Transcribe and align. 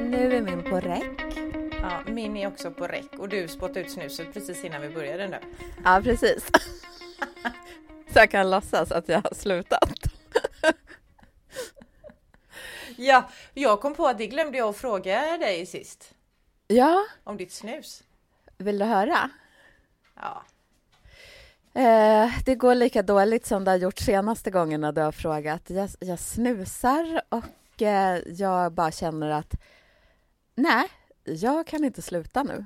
Nu 0.00 0.36
är 0.36 0.40
min 0.42 0.62
på 0.62 0.80
räck. 0.80 1.36
Ja, 1.82 2.00
min 2.06 2.36
är 2.36 2.46
också 2.48 2.70
på 2.70 2.86
räck 2.86 3.12
och 3.18 3.28
du 3.28 3.48
spottade 3.48 3.80
ut 3.80 3.90
snuset 3.90 4.32
precis 4.32 4.64
innan 4.64 4.80
vi 4.82 4.88
började 4.88 5.28
nu. 5.28 5.38
Ja, 5.84 6.00
precis. 6.04 6.46
Så 8.12 8.18
jag 8.18 8.30
kan 8.30 8.50
låtsas 8.50 8.92
att 8.92 9.08
jag 9.08 9.20
har 9.20 9.34
slutat. 9.34 9.90
Ja, 12.96 13.30
jag 13.54 13.80
kom 13.80 13.94
på 13.94 14.06
att 14.06 14.18
det 14.18 14.26
glömde 14.26 14.58
jag 14.58 14.68
att 14.68 14.76
fråga 14.76 15.36
dig 15.38 15.66
sist. 15.66 16.14
Ja, 16.66 17.04
Om 17.24 17.36
ditt 17.36 17.52
snus. 17.52 18.02
vill 18.58 18.78
du 18.78 18.84
höra? 18.84 19.30
Ja, 20.14 20.42
Eh, 21.76 22.30
det 22.44 22.54
går 22.54 22.74
lika 22.74 23.02
dåligt 23.02 23.46
som 23.46 23.64
det 23.64 23.70
har 23.70 23.78
gjort 23.78 23.98
senaste 23.98 24.50
gångerna 24.50 24.92
du 24.92 25.00
har 25.00 25.12
frågat. 25.12 25.70
Jag, 25.70 25.90
jag 26.00 26.18
snusar 26.18 27.22
och 27.28 27.82
eh, 27.82 28.18
jag 28.26 28.72
bara 28.72 28.90
känner 28.90 29.30
att 29.30 29.54
nej, 30.54 30.88
jag 31.24 31.66
kan 31.66 31.84
inte 31.84 32.02
sluta 32.02 32.42
nu. 32.42 32.64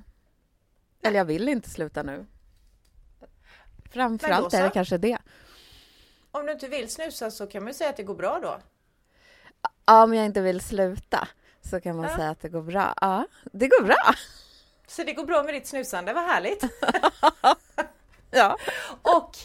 Eller 1.02 1.16
jag 1.18 1.24
vill 1.24 1.48
inte 1.48 1.70
sluta 1.70 2.02
nu. 2.02 2.26
Framförallt 3.90 4.54
är 4.54 4.62
det 4.62 4.70
kanske 4.70 4.98
det. 4.98 5.18
om 6.30 6.46
du 6.46 6.52
inte 6.52 6.68
vill 6.68 6.88
snusa 6.90 7.30
så 7.30 7.46
kan 7.46 7.62
man 7.62 7.68
ju 7.68 7.74
säga 7.74 7.90
att 7.90 7.96
det 7.96 8.02
går 8.02 8.14
bra 8.14 8.38
då. 8.42 8.58
Ja, 9.86 10.02
Om 10.04 10.14
jag 10.14 10.26
inte 10.26 10.40
vill 10.40 10.60
sluta 10.60 11.28
så 11.62 11.80
kan 11.80 11.96
man 11.96 12.04
Ja. 12.10 12.16
säga 12.16 12.30
att 12.30 12.40
det 12.40 12.48
går 12.48 12.62
bra. 12.62 12.94
Ja, 13.00 13.26
det 13.52 13.68
går 13.68 13.84
bra. 13.84 14.14
Så 14.86 15.02
det 15.04 15.12
går 15.12 15.24
bra 15.24 15.42
med 15.42 15.54
ditt 15.54 15.66
snusande, 15.66 16.12
vad 16.12 16.24
härligt! 16.24 16.64
Ja. 18.30 18.56
Och 19.02 19.36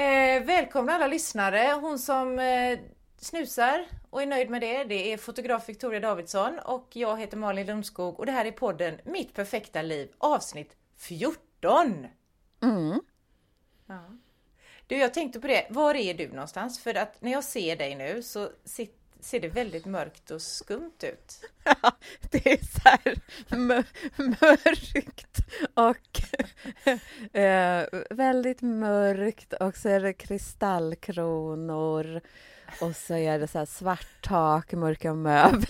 eh, 0.00 0.44
välkomna 0.44 0.92
alla 0.92 1.06
lyssnare. 1.06 1.78
Hon 1.80 1.98
som 1.98 2.38
eh, 2.38 2.78
snusar 3.16 3.86
och 4.10 4.22
är 4.22 4.26
nöjd 4.26 4.50
med 4.50 4.60
det, 4.60 4.84
det 4.84 5.12
är 5.12 5.16
fotograf 5.16 5.68
Victoria 5.68 6.00
Davidsson 6.00 6.58
och 6.58 6.88
jag 6.92 7.20
heter 7.20 7.36
Malin 7.36 7.66
Lundskog 7.66 8.20
och 8.20 8.26
det 8.26 8.32
här 8.32 8.44
är 8.44 8.52
podden 8.52 9.00
Mitt 9.04 9.34
perfekta 9.34 9.82
liv 9.82 10.12
avsnitt 10.18 10.76
14. 10.96 12.06
Mm. 12.62 13.00
Ja. 13.86 14.10
Du, 14.86 14.96
jag 14.96 15.14
tänkte 15.14 15.40
på 15.40 15.46
det. 15.46 15.66
Var 15.70 15.94
är 15.94 16.14
du 16.14 16.28
någonstans? 16.28 16.80
För 16.80 16.94
att 16.94 17.22
när 17.22 17.32
jag 17.32 17.44
ser 17.44 17.76
dig 17.76 17.94
nu 17.94 18.22
så 18.22 18.48
sit, 18.64 19.01
ser 19.22 19.40
det 19.40 19.48
väldigt 19.48 19.86
mörkt 19.86 20.30
och 20.30 20.42
skumt 20.42 20.92
ut. 21.02 21.40
Det 22.30 22.46
är 22.52 22.64
så 22.64 22.80
här 22.88 23.14
mör- 23.56 23.84
mörkt 24.16 25.38
och 25.74 26.20
eh, 27.40 27.84
väldigt 28.10 28.62
mörkt 28.62 29.52
och 29.52 29.76
så 29.76 29.88
är 29.88 30.00
det 30.00 30.12
kristallkronor 30.12 32.20
och 32.80 32.96
så 32.96 33.14
är 33.14 33.38
det 33.38 33.48
så 33.48 33.58
här 33.58 33.66
svart 33.66 34.22
tak, 34.22 34.72
mörka 34.72 35.14
möbler. 35.14 35.68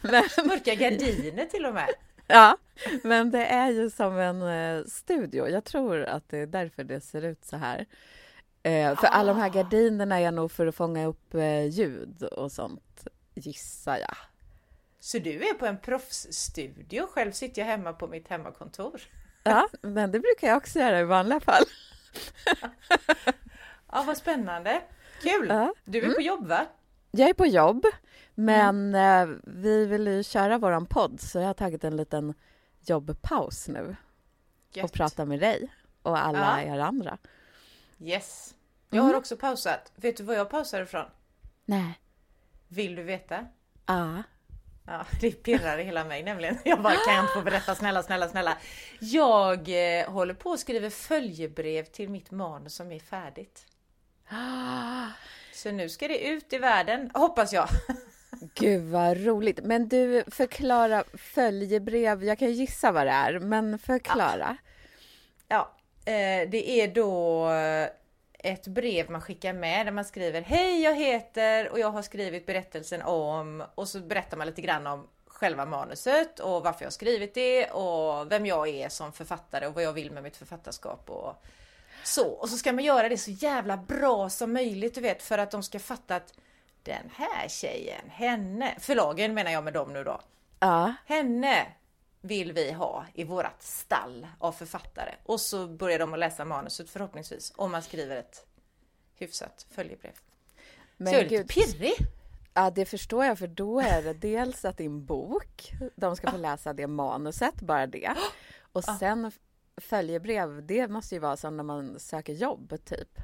Men, 0.02 0.24
Mörka 0.46 0.74
gardiner 0.74 1.46
till 1.46 1.66
och 1.66 1.74
med. 1.74 1.88
ja, 2.26 2.56
men 3.02 3.30
det 3.30 3.46
är 3.46 3.70
ju 3.70 3.90
som 3.90 4.18
en 4.18 4.42
eh, 4.42 4.84
studio. 4.84 5.48
Jag 5.48 5.64
tror 5.64 6.02
att 6.02 6.28
det 6.28 6.38
är 6.38 6.46
därför 6.46 6.84
det 6.84 7.00
ser 7.00 7.22
ut 7.24 7.44
så 7.44 7.56
här. 7.56 7.86
Eh, 8.62 8.96
för 8.96 9.06
alla 9.06 9.32
de 9.32 9.40
här 9.40 9.48
gardinerna 9.48 10.20
är 10.20 10.32
nog 10.32 10.52
för 10.52 10.66
att 10.66 10.74
fånga 10.74 11.06
upp 11.06 11.34
eh, 11.34 11.64
ljud 11.66 12.22
och 12.22 12.52
sånt, 12.52 13.06
gissar 13.34 13.96
jag. 13.96 14.16
Så 15.00 15.18
du 15.18 15.48
är 15.48 15.54
på 15.54 15.66
en 15.66 15.78
proffsstudio. 15.80 17.06
Själv 17.06 17.32
sitter 17.32 17.62
jag 17.62 17.66
hemma 17.66 17.92
på 17.92 18.06
mitt 18.06 18.28
hemmakontor. 18.28 19.00
Ja, 19.42 19.68
men 19.82 20.12
det 20.12 20.20
brukar 20.20 20.48
jag 20.48 20.56
också 20.56 20.78
göra 20.78 21.00
i 21.00 21.04
vanliga 21.04 21.40
fall. 21.40 21.64
Ja, 23.92 24.02
vad 24.06 24.16
spännande. 24.16 24.82
Kul! 25.22 25.46
Ja. 25.48 25.74
Du 25.84 26.02
är 26.10 26.14
på 26.14 26.20
jobb 26.20 26.46
va? 26.46 26.66
Jag 27.10 27.28
är 27.28 27.34
på 27.34 27.46
jobb, 27.46 27.84
men 28.34 28.94
eh, 28.94 29.28
vi 29.44 29.86
vill 29.86 30.06
ju 30.06 30.22
köra 30.22 30.58
våran 30.58 30.86
podd 30.86 31.20
så 31.20 31.38
jag 31.38 31.46
har 31.46 31.54
tagit 31.54 31.84
en 31.84 31.96
liten 31.96 32.34
jobbpaus 32.80 33.68
nu 33.68 33.96
och 34.70 34.76
Gött. 34.76 34.92
prata 34.92 35.24
med 35.24 35.40
dig 35.40 35.68
och 36.02 36.18
alla 36.24 36.62
Ja. 36.62 36.74
er 36.74 36.78
andra. 36.78 37.18
Yes. 38.00 38.54
Jag 38.90 39.02
har 39.02 39.14
också 39.14 39.36
pausat. 39.36 39.92
Vet 39.96 40.16
du 40.16 40.22
vad 40.22 40.36
jag 40.36 40.50
pausade 40.50 40.82
ifrån? 40.82 41.06
Nej. 41.64 42.00
Vill 42.68 42.94
du 42.94 43.02
veta? 43.02 43.46
Ja. 43.86 44.22
Ja, 44.86 45.06
det 45.20 45.30
pirrar 45.30 45.78
i 45.78 45.82
hela 45.82 46.04
mig 46.04 46.22
nämligen. 46.22 46.58
Jag 46.64 46.82
bara, 46.82 46.94
kan 46.94 47.14
jag 47.14 47.24
inte 47.24 47.32
få 47.32 47.42
berätta? 47.42 47.74
Snälla, 47.74 48.02
snälla, 48.02 48.28
snälla. 48.28 48.56
Jag 49.00 49.68
eh, 50.00 50.10
håller 50.10 50.34
på 50.34 50.50
och 50.50 50.58
skriver 50.58 50.90
följebrev 50.90 51.84
till 51.84 52.08
mitt 52.10 52.30
manus 52.30 52.74
som 52.74 52.92
är 52.92 52.98
färdigt. 52.98 53.66
Så 55.54 55.70
nu 55.70 55.88
ska 55.88 56.08
det 56.08 56.18
ut 56.18 56.52
i 56.52 56.58
världen, 56.58 57.10
hoppas 57.14 57.52
jag. 57.52 57.68
Gud 58.54 58.82
vad 58.82 59.24
roligt. 59.24 59.60
Men 59.64 59.88
du, 59.88 60.24
förklara 60.30 61.04
följebrev. 61.14 62.24
Jag 62.24 62.38
kan 62.38 62.52
gissa 62.52 62.92
vad 62.92 63.06
det 63.06 63.10
är, 63.10 63.38
men 63.38 63.78
förklara. 63.78 64.56
Ja, 65.48 65.76
eh, 66.04 66.50
det 66.50 66.70
är 66.70 66.94
då 66.94 67.50
ett 68.42 68.66
brev 68.66 69.10
man 69.10 69.20
skickar 69.20 69.52
med 69.52 69.86
där 69.86 69.92
man 69.92 70.04
skriver 70.04 70.42
Hej 70.42 70.82
jag 70.82 70.94
heter 70.94 71.68
och 71.68 71.78
jag 71.78 71.90
har 71.90 72.02
skrivit 72.02 72.46
berättelsen 72.46 73.02
om 73.02 73.64
och 73.74 73.88
så 73.88 74.00
berättar 74.00 74.36
man 74.36 74.46
lite 74.46 74.62
grann 74.62 74.86
om 74.86 75.06
själva 75.26 75.66
manuset 75.66 76.40
och 76.40 76.64
varför 76.64 76.82
jag 76.82 76.86
har 76.86 76.92
skrivit 76.92 77.34
det 77.34 77.70
och 77.70 78.32
vem 78.32 78.46
jag 78.46 78.68
är 78.68 78.88
som 78.88 79.12
författare 79.12 79.66
och 79.66 79.74
vad 79.74 79.84
jag 79.84 79.92
vill 79.92 80.10
med 80.10 80.22
mitt 80.22 80.36
författarskap 80.36 81.10
och 81.10 81.44
så. 82.04 82.28
Och 82.28 82.48
så 82.48 82.56
ska 82.56 82.72
man 82.72 82.84
göra 82.84 83.08
det 83.08 83.18
så 83.18 83.30
jävla 83.30 83.76
bra 83.76 84.30
som 84.30 84.52
möjligt 84.52 84.94
du 84.94 85.00
vet 85.00 85.22
för 85.22 85.38
att 85.38 85.50
de 85.50 85.62
ska 85.62 85.78
fatta 85.78 86.16
att 86.16 86.34
den 86.82 87.10
här 87.14 87.48
tjejen, 87.48 88.10
henne, 88.10 88.74
förlagen 88.78 89.34
menar 89.34 89.50
jag 89.50 89.64
med 89.64 89.72
dem 89.72 89.92
nu 89.92 90.04
då. 90.04 90.20
Ja. 90.60 90.94
Henne 91.06 91.66
vill 92.20 92.52
vi 92.52 92.72
ha 92.72 93.06
i 93.14 93.24
vårat 93.24 93.62
stall 93.62 94.26
av 94.38 94.52
författare. 94.52 95.14
Och 95.24 95.40
så 95.40 95.66
börjar 95.68 95.98
de 95.98 96.12
att 96.12 96.18
läsa 96.18 96.44
manuset 96.44 96.90
förhoppningsvis, 96.90 97.52
om 97.56 97.70
man 97.72 97.82
skriver 97.82 98.16
ett 98.16 98.46
hyfsat 99.14 99.66
följebrev. 99.70 100.12
Men 100.96 101.06
så 101.12 101.14
jag 101.14 101.24
är 101.24 101.30
lite 101.30 101.54
pirrig. 101.54 101.94
Ja, 102.54 102.70
det 102.70 102.84
förstår 102.84 103.24
jag, 103.24 103.38
för 103.38 103.46
då 103.46 103.80
är 103.80 104.02
det 104.02 104.12
dels 104.14 104.64
att 104.64 104.76
din 104.76 105.04
bok, 105.04 105.72
de 105.96 106.16
ska 106.16 106.30
få 106.30 106.36
läsa 106.36 106.72
det 106.72 106.86
manuset, 106.86 107.60
bara 107.60 107.86
det. 107.86 108.14
Och 108.72 108.84
sen 108.84 109.24
f- 109.24 109.38
följebrev, 109.76 110.66
det 110.66 110.88
måste 110.88 111.14
ju 111.14 111.18
vara 111.18 111.36
som 111.36 111.56
när 111.56 111.64
man 111.64 112.00
söker 112.00 112.32
jobb, 112.32 112.74
typ. 112.84 113.18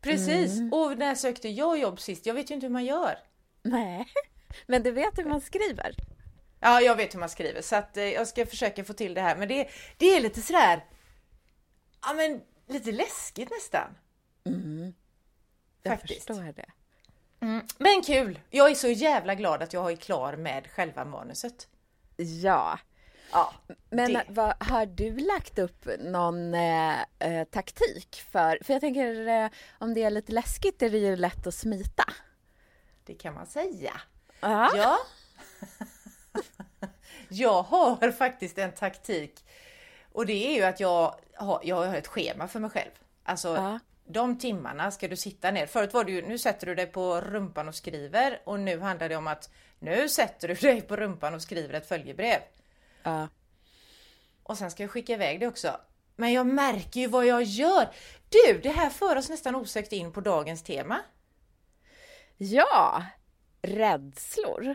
Precis, 0.00 0.50
och 0.72 0.98
när 0.98 1.14
sökte 1.14 1.48
jag 1.48 1.78
jobb 1.78 2.00
sist? 2.00 2.26
Jag 2.26 2.34
vet 2.34 2.50
ju 2.50 2.54
inte 2.54 2.66
hur 2.66 2.72
man 2.72 2.84
gör. 2.84 3.18
Nej, 3.62 4.06
men 4.66 4.82
du 4.82 4.90
vet 4.90 5.18
hur 5.18 5.24
man 5.24 5.40
skriver. 5.40 5.94
Ja, 6.60 6.80
jag 6.80 6.96
vet 6.96 7.14
hur 7.14 7.20
man 7.20 7.28
skriver 7.28 7.62
så 7.62 7.76
att 7.76 7.96
eh, 7.96 8.04
jag 8.04 8.28
ska 8.28 8.46
försöka 8.46 8.84
få 8.84 8.92
till 8.92 9.14
det 9.14 9.20
här. 9.20 9.36
Men 9.36 9.48
det, 9.48 9.68
det 9.96 10.16
är 10.16 10.20
lite 10.20 10.40
sådär, 10.40 10.84
ja 12.02 12.12
men 12.12 12.40
lite 12.66 12.92
läskigt 12.92 13.50
nästan. 13.50 13.98
Jag 15.82 15.92
Faktiskt. 15.98 16.26
förstår 16.26 16.52
det. 16.52 16.70
Men 17.78 18.02
kul! 18.02 18.40
Jag 18.50 18.70
är 18.70 18.74
så 18.74 18.88
jävla 18.88 19.34
glad 19.34 19.62
att 19.62 19.72
jag 19.72 19.92
är 19.92 19.96
klar 19.96 20.36
med 20.36 20.70
själva 20.70 21.04
manuset. 21.04 21.68
Ja, 22.16 22.78
Ja, 23.32 23.54
men 23.90 24.12
det. 24.12 24.24
vad, 24.28 24.54
har 24.64 24.86
du 24.86 25.16
lagt 25.16 25.58
upp 25.58 25.88
någon 25.98 26.54
eh, 26.54 27.00
eh, 27.18 27.44
taktik 27.44 28.24
för, 28.32 28.58
för 28.64 28.72
jag 28.72 28.80
tänker 28.80 29.28
eh, 29.28 29.48
om 29.78 29.94
det 29.94 30.02
är 30.02 30.10
lite 30.10 30.32
läskigt 30.32 30.82
är 30.82 30.90
det 30.90 30.98
ju 30.98 31.16
lätt 31.16 31.46
att 31.46 31.54
smita. 31.54 32.04
det 33.04 33.14
kan 33.14 33.34
man 33.34 33.46
säga. 33.46 34.00
Ja. 34.40 34.70
Ja. 34.76 34.98
jag 37.28 37.62
har 37.62 38.10
faktiskt 38.12 38.58
en 38.58 38.72
taktik. 38.72 39.44
Och 40.12 40.26
det 40.26 40.46
är 40.46 40.54
ju 40.56 40.62
att 40.62 40.80
jag 40.80 41.14
har, 41.34 41.60
jag 41.64 41.76
har 41.76 41.94
ett 41.96 42.06
schema 42.06 42.48
för 42.48 42.60
mig 42.60 42.70
själv. 42.70 42.90
Alltså 43.24 43.48
Ja. 43.56 43.78
de 44.04 44.38
timmarna 44.38 44.90
ska 44.90 45.08
du 45.08 45.16
sitta 45.16 45.50
ner. 45.50 45.66
Förut 45.66 45.92
var 45.94 46.04
det 46.04 46.12
ju, 46.12 46.22
nu 46.28 46.38
sätter 46.38 46.66
du 46.66 46.74
dig 46.74 46.86
på 46.86 47.20
rumpan 47.20 47.68
och 47.68 47.74
skriver 47.74 48.40
och 48.44 48.60
nu 48.60 48.80
handlar 48.80 49.08
det 49.08 49.16
om 49.16 49.26
att 49.26 49.50
nu 49.78 50.08
sätter 50.08 50.48
du 50.48 50.54
dig 50.60 50.80
på 50.80 50.96
rumpan 50.96 51.34
och 51.34 51.42
skriver 51.42 51.74
ett 51.74 51.88
följebrev. 51.88 52.40
Ja. 53.02 53.28
Och 54.42 54.58
sen 54.58 54.70
ska 54.70 54.82
jag 54.82 54.90
skicka 54.90 55.12
iväg 55.12 55.40
det 55.40 55.46
också. 55.46 55.80
Men 56.16 56.32
jag 56.32 56.46
märker 56.46 57.00
ju 57.00 57.06
vad 57.06 57.26
jag 57.26 57.42
gör. 57.42 57.88
Du, 58.28 58.60
det 58.62 58.70
här 58.70 58.90
för 58.90 59.16
oss 59.16 59.28
nästan 59.28 59.54
osökt 59.54 59.92
in 59.92 60.12
på 60.12 60.20
dagens 60.20 60.62
tema. 60.62 61.00
ja, 62.36 63.02
rädslor. 63.62 64.74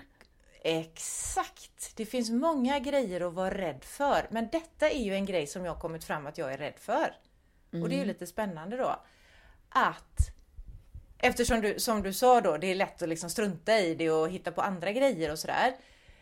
Exakt! 0.63 1.95
Det 1.95 2.05
finns 2.05 2.29
många 2.29 2.79
grejer 2.79 3.21
att 3.21 3.33
vara 3.33 3.57
rädd 3.57 3.83
för, 3.83 4.27
men 4.29 4.49
detta 4.51 4.89
är 4.89 5.03
ju 5.03 5.13
en 5.13 5.25
grej 5.25 5.47
som 5.47 5.65
jag 5.65 5.79
kommit 5.79 6.03
fram 6.03 6.27
att 6.27 6.37
jag 6.37 6.53
är 6.53 6.57
rädd 6.57 6.79
för. 6.79 7.15
Och 7.81 7.89
det 7.89 7.95
är 7.95 7.99
ju 7.99 8.05
lite 8.05 8.27
spännande 8.27 8.77
då. 8.77 9.03
Att 9.69 10.17
eftersom 11.17 11.61
du, 11.61 11.79
som 11.79 12.03
du 12.03 12.13
sa 12.13 12.41
då, 12.41 12.57
det 12.57 12.67
är 12.67 12.75
lätt 12.75 13.01
att 13.01 13.09
liksom 13.09 13.29
strunta 13.29 13.79
i 13.79 13.95
det 13.95 14.11
och 14.11 14.29
hitta 14.29 14.51
på 14.51 14.61
andra 14.61 14.91
grejer 14.91 15.31
och 15.31 15.39
sådär. 15.39 15.73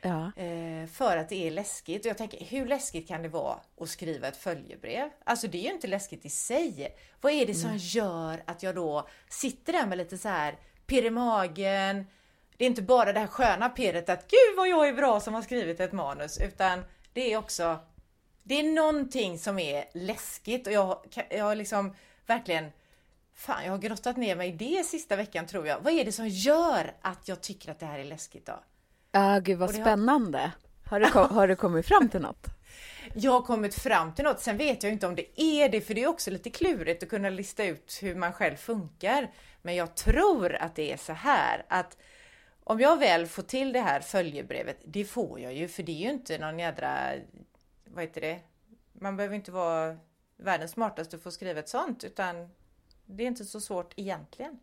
Ja. 0.01 0.31
Eh, 0.43 0.87
för 0.87 1.17
att 1.17 1.29
det 1.29 1.47
är 1.47 1.51
läskigt. 1.51 2.05
Och 2.05 2.09
jag 2.09 2.17
tänker, 2.17 2.45
hur 2.45 2.65
läskigt 2.65 3.07
kan 3.07 3.21
det 3.21 3.29
vara 3.29 3.59
att 3.79 3.89
skriva 3.89 4.27
ett 4.27 4.37
följebrev? 4.37 5.09
Alltså 5.23 5.47
det 5.47 5.57
är 5.57 5.63
ju 5.63 5.71
inte 5.71 5.87
läskigt 5.87 6.25
i 6.25 6.29
sig. 6.29 6.97
Vad 7.21 7.33
är 7.33 7.45
det 7.45 7.53
som 7.53 7.77
gör 7.77 8.43
att 8.45 8.63
jag 8.63 8.75
då 8.75 9.07
sitter 9.29 9.73
där 9.73 9.85
med 9.85 9.97
lite 9.97 10.17
så 10.17 10.29
här 10.29 10.57
pirr 10.85 11.05
i 11.05 11.09
magen? 11.09 12.05
Det 12.61 12.65
är 12.65 12.69
inte 12.69 12.81
bara 12.81 13.13
det 13.13 13.19
här 13.19 13.27
sköna 13.27 13.69
pirret 13.69 14.09
att 14.09 14.27
gud 14.27 14.57
vad 14.57 14.69
jag 14.69 14.87
är 14.87 14.93
bra 14.93 15.19
som 15.19 15.33
har 15.33 15.41
skrivit 15.41 15.79
ett 15.79 15.91
manus, 15.91 16.37
utan 16.37 16.85
det 17.13 17.33
är 17.33 17.37
också 17.37 17.79
det 18.43 18.59
är 18.59 18.63
någonting 18.63 19.39
som 19.39 19.59
är 19.59 19.85
läskigt 19.93 20.67
och 20.67 20.73
jag, 20.73 20.97
jag 21.29 21.45
har 21.45 21.55
liksom 21.55 21.95
verkligen 22.25 22.71
Fan, 23.33 23.65
jag 23.65 23.71
har 23.71 23.77
grottat 23.77 24.17
ner 24.17 24.35
mig 24.35 24.49
i 24.49 24.51
det 24.51 24.83
sista 24.83 25.15
veckan 25.15 25.45
tror 25.47 25.67
jag. 25.67 25.79
Vad 25.79 25.93
är 25.93 26.05
det 26.05 26.11
som 26.11 26.27
gör 26.27 26.93
att 27.01 27.27
jag 27.27 27.41
tycker 27.41 27.71
att 27.71 27.79
det 27.79 27.85
här 27.85 27.99
är 27.99 28.03
läskigt 28.03 28.45
då? 28.45 28.63
Ja, 29.11 29.39
gud 29.39 29.57
vad 29.57 29.75
har- 29.75 29.81
spännande. 29.81 30.51
Har 30.89 30.99
du, 30.99 31.05
har 31.05 31.47
du 31.47 31.55
kommit 31.55 31.85
fram 31.85 32.09
till 32.09 32.21
något? 32.21 32.45
Jag 33.15 33.31
har 33.31 33.41
kommit 33.41 33.75
fram 33.75 34.13
till 34.13 34.25
något, 34.25 34.39
sen 34.39 34.57
vet 34.57 34.83
jag 34.83 34.91
inte 34.91 35.07
om 35.07 35.15
det 35.15 35.41
är 35.41 35.69
det, 35.69 35.81
för 35.81 35.93
det 35.93 36.03
är 36.03 36.07
också 36.07 36.31
lite 36.31 36.49
klurigt 36.49 37.03
att 37.03 37.09
kunna 37.09 37.29
lista 37.29 37.63
ut 37.63 37.99
hur 38.01 38.15
man 38.15 38.33
själv 38.33 38.55
funkar. 38.55 39.31
Men 39.61 39.75
jag 39.75 39.95
tror 39.95 40.55
att 40.55 40.75
det 40.75 40.91
är 40.93 40.97
så 40.97 41.13
här 41.13 41.65
att 41.67 41.97
om 42.63 42.79
jag 42.79 42.97
väl 42.97 43.27
får 43.27 43.43
till 43.43 43.73
det 43.73 43.79
här 43.79 43.99
följebrevet, 43.99 44.77
det 44.85 45.05
får 45.05 45.39
jag 45.39 45.53
ju, 45.53 45.67
för 45.67 45.83
det 45.83 45.91
är 45.91 46.03
ju 46.05 46.09
inte 46.09 46.37
någon 46.37 46.59
jädra, 46.59 47.13
vad 47.85 48.03
heter 48.03 48.21
det? 48.21 48.39
Man 48.93 49.17
behöver 49.17 49.35
inte 49.35 49.51
vara 49.51 49.97
världens 50.37 50.71
smartaste 50.71 51.19
för 51.19 51.29
att 51.29 51.33
skriva 51.33 51.59
ett 51.59 51.69
sånt, 51.69 52.03
utan 52.03 52.49
det 53.05 53.23
är 53.23 53.27
inte 53.27 53.45
så 53.45 53.61
svårt 53.61 53.93
egentligen. 53.95 54.59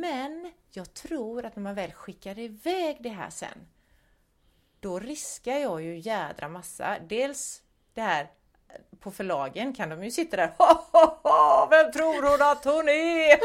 Men 0.00 0.52
jag 0.70 0.94
tror 0.94 1.44
att 1.44 1.56
när 1.56 1.62
man 1.62 1.74
väl 1.74 1.92
skickar 1.92 2.38
iväg 2.38 2.96
det 3.00 3.08
här 3.08 3.30
sen, 3.30 3.68
då 4.80 4.98
riskar 4.98 5.58
jag 5.58 5.82
ju 5.82 5.98
jädra 5.98 6.48
massa. 6.48 6.96
Dels 7.08 7.62
det 7.94 8.00
här 8.00 8.30
på 9.00 9.10
förlagen 9.10 9.74
kan 9.74 9.88
de 9.88 10.04
ju 10.04 10.10
sitta 10.10 10.36
där. 10.36 10.54
Ho, 10.58 10.64
ho, 10.92 11.06
ho, 11.22 11.68
vem 11.70 11.92
tror 11.92 12.30
hon 12.30 12.42
att 12.50 12.64
hon 12.64 12.88
är? 12.88 13.38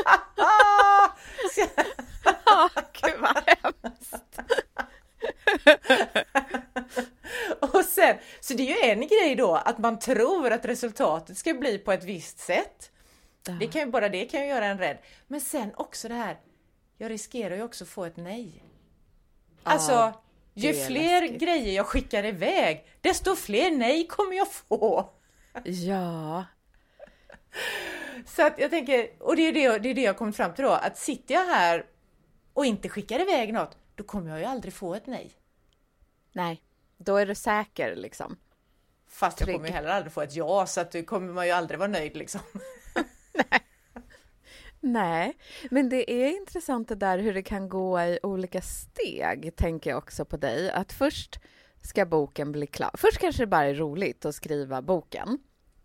Ja, 2.54 2.70
gud 3.02 3.20
vad 3.20 3.44
hemskt. 3.48 4.40
Och 7.60 7.86
sen, 7.86 8.18
så 8.40 8.54
det 8.54 8.72
är 8.72 8.86
ju 8.86 8.92
en 8.92 9.08
grej 9.08 9.36
då 9.36 9.56
att 9.56 9.78
man 9.78 10.00
tror 10.00 10.52
att 10.52 10.66
resultatet 10.66 11.38
ska 11.38 11.54
bli 11.54 11.78
på 11.78 11.92
ett 11.92 12.04
visst 12.04 12.40
sätt. 12.40 12.92
Det 13.60 13.68
kan 13.68 13.82
ju, 13.82 13.88
bara 13.88 14.10
det 14.10 14.26
kan 14.26 14.42
ju 14.42 14.48
göra 14.48 14.66
en 14.66 14.78
rädd. 14.78 14.98
Men 15.28 15.42
sen 15.42 15.72
också 15.76 16.08
det 16.08 16.14
här, 16.14 16.38
jag 16.98 17.12
riskerar 17.12 17.56
ju 17.56 17.64
också 17.64 17.86
få 17.86 18.06
ett 18.06 18.18
nej. 18.18 18.64
Alltså, 19.64 20.14
ju 20.54 20.74
fler 20.74 21.22
läskigt. 21.22 21.42
grejer 21.42 21.76
jag 21.76 21.86
skickar 21.86 22.26
iväg, 22.26 22.88
desto 23.02 23.36
fler 23.36 23.72
nej 23.72 24.08
kommer 24.08 24.36
jag 24.36 24.52
få. 24.52 25.10
Ja, 25.64 26.46
Så 28.26 28.46
att 28.48 28.60
jag 28.60 28.70
tänker, 28.70 29.10
och 29.20 29.36
det 29.36 29.42
är 29.42 29.54
det, 29.54 29.78
det 29.78 29.90
är 29.90 29.94
det 29.94 30.02
jag 30.02 30.18
kommit 30.18 30.36
fram 30.36 30.54
till 30.54 30.64
då, 30.66 30.72
att 30.72 30.98
sitter 30.98 31.34
jag 31.34 31.46
här 31.46 31.86
och 32.54 32.66
inte 32.66 32.90
skickar 32.90 33.20
iväg 33.20 33.54
något, 33.54 33.78
då 33.96 34.04
kommer 34.04 34.30
jag 34.30 34.40
ju 34.40 34.46
aldrig 34.46 34.74
få 34.74 34.96
ett 34.96 35.08
nej. 35.08 35.32
nej, 36.32 36.62
då 36.98 37.18
är 37.18 37.26
du 37.26 37.36
säker 37.36 37.96
liksom. 37.96 38.38
Fast 39.08 39.40
jag 39.40 39.48
Trygg. 39.48 39.56
kommer 39.56 39.68
ju 39.68 39.74
heller 39.74 39.90
aldrig 39.90 40.14
få 40.14 40.22
ett 40.22 40.36
ja, 40.36 40.66
så 40.66 40.82
att 40.82 40.92
då 40.92 41.04
kommer 41.04 41.34
man 41.34 41.46
ju 41.46 41.52
aldrig 41.52 41.80
vara 41.80 41.90
nöjd 41.90 42.18
liksom. 42.18 42.42
Nej, 44.80 45.38
men 45.72 45.90
det 45.90 46.12
är 46.12 46.38
intressant 46.38 46.88
det 46.88 46.96
där 46.96 47.18
hur 47.18 47.34
det 47.34 47.44
kan 47.44 47.70
gå 47.70 48.02
i 48.02 48.20
olika 48.24 48.62
steg, 48.62 49.56
tänker 49.56 49.90
jag 49.90 49.98
också 49.98 50.26
på 50.26 50.38
dig. 50.38 50.72
Att 50.72 50.94
först 50.94 51.40
ska 51.82 52.06
boken 52.06 52.52
bli 52.52 52.68
klar. 52.68 52.92
Först 52.94 53.18
kanske 53.18 53.44
det 53.44 53.48
bara 53.48 53.66
är 53.66 53.74
roligt 53.74 54.26
att 54.26 54.36
skriva 54.36 54.82
boken. 54.82 55.40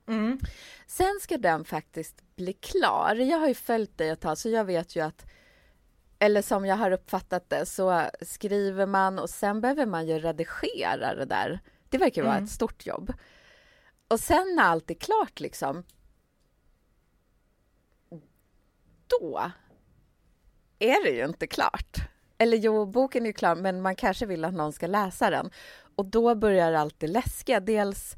Mm. 0.08 0.40
Sen 0.86 1.18
ska 1.22 1.38
den 1.38 1.64
faktiskt 1.64 2.36
bli 2.36 2.52
klar. 2.52 3.14
Jag 3.14 3.38
har 3.38 3.48
ju 3.48 3.54
följt 3.54 3.98
dig 3.98 4.08
ett 4.08 4.20
tag, 4.20 4.38
så 4.38 4.48
jag 4.48 4.64
vet 4.64 4.96
ju 4.96 5.00
att 5.00 5.26
eller 6.18 6.42
som 6.42 6.66
jag 6.66 6.76
har 6.76 6.90
uppfattat 6.90 7.50
det 7.50 7.66
så 7.66 8.02
skriver 8.22 8.86
man 8.86 9.18
och 9.18 9.30
sen 9.30 9.60
behöver 9.60 9.86
man 9.86 10.06
ju 10.06 10.18
redigera 10.18 11.14
det 11.14 11.24
där. 11.24 11.60
Det 11.88 11.98
verkar 11.98 12.22
vara 12.22 12.32
Mm. 12.34 12.44
ett 12.44 12.50
stort 12.50 12.86
jobb. 12.86 13.12
Och 14.08 14.20
sen 14.20 14.54
när 14.56 14.62
allt 14.62 14.90
är 14.90 14.94
klart 14.94 15.40
liksom. 15.40 15.84
Då 19.06 19.50
är 20.78 21.04
det 21.04 21.10
ju 21.10 21.24
inte 21.24 21.46
klart. 21.46 21.96
Eller 22.38 22.56
jo, 22.56 22.86
boken 22.86 23.22
är 23.22 23.26
ju 23.26 23.32
klar, 23.32 23.54
men 23.54 23.82
man 23.82 23.96
kanske 23.96 24.26
vill 24.26 24.44
att 24.44 24.54
någon 24.54 24.72
ska 24.72 24.86
läsa 24.86 25.30
den. 25.30 25.50
Och 25.96 26.06
då 26.06 26.34
börjar 26.34 26.72
allt 26.72 27.00
det 27.00 27.06
läskiga. 27.06 27.60
Dels 27.60 28.16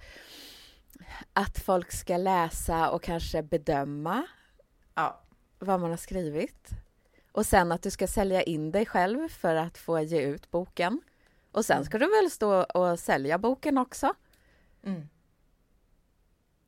att 1.32 1.58
folk 1.58 1.92
ska 1.92 2.16
läsa 2.16 2.90
och 2.90 3.02
kanske 3.02 3.42
bedöma 3.42 4.26
Ja, 4.94 5.20
vad 5.58 5.80
man 5.80 5.90
har 5.90 5.96
skrivit. 5.96 6.68
Och 7.32 7.46
sen 7.46 7.72
att 7.72 7.82
du 7.82 7.90
ska 7.90 8.06
sälja 8.06 8.42
in 8.42 8.72
dig 8.72 8.86
själv 8.86 9.28
för 9.28 9.54
att 9.54 9.78
få 9.78 10.00
ge 10.00 10.20
ut 10.20 10.50
boken. 10.50 11.00
Och 11.52 11.64
sen 11.64 11.84
ska 11.84 11.98
du 11.98 12.06
väl 12.06 12.30
stå 12.30 12.62
och 12.62 12.98
sälja 12.98 13.38
boken 13.38 13.78
också. 13.78 14.14
Mm. 14.84 15.08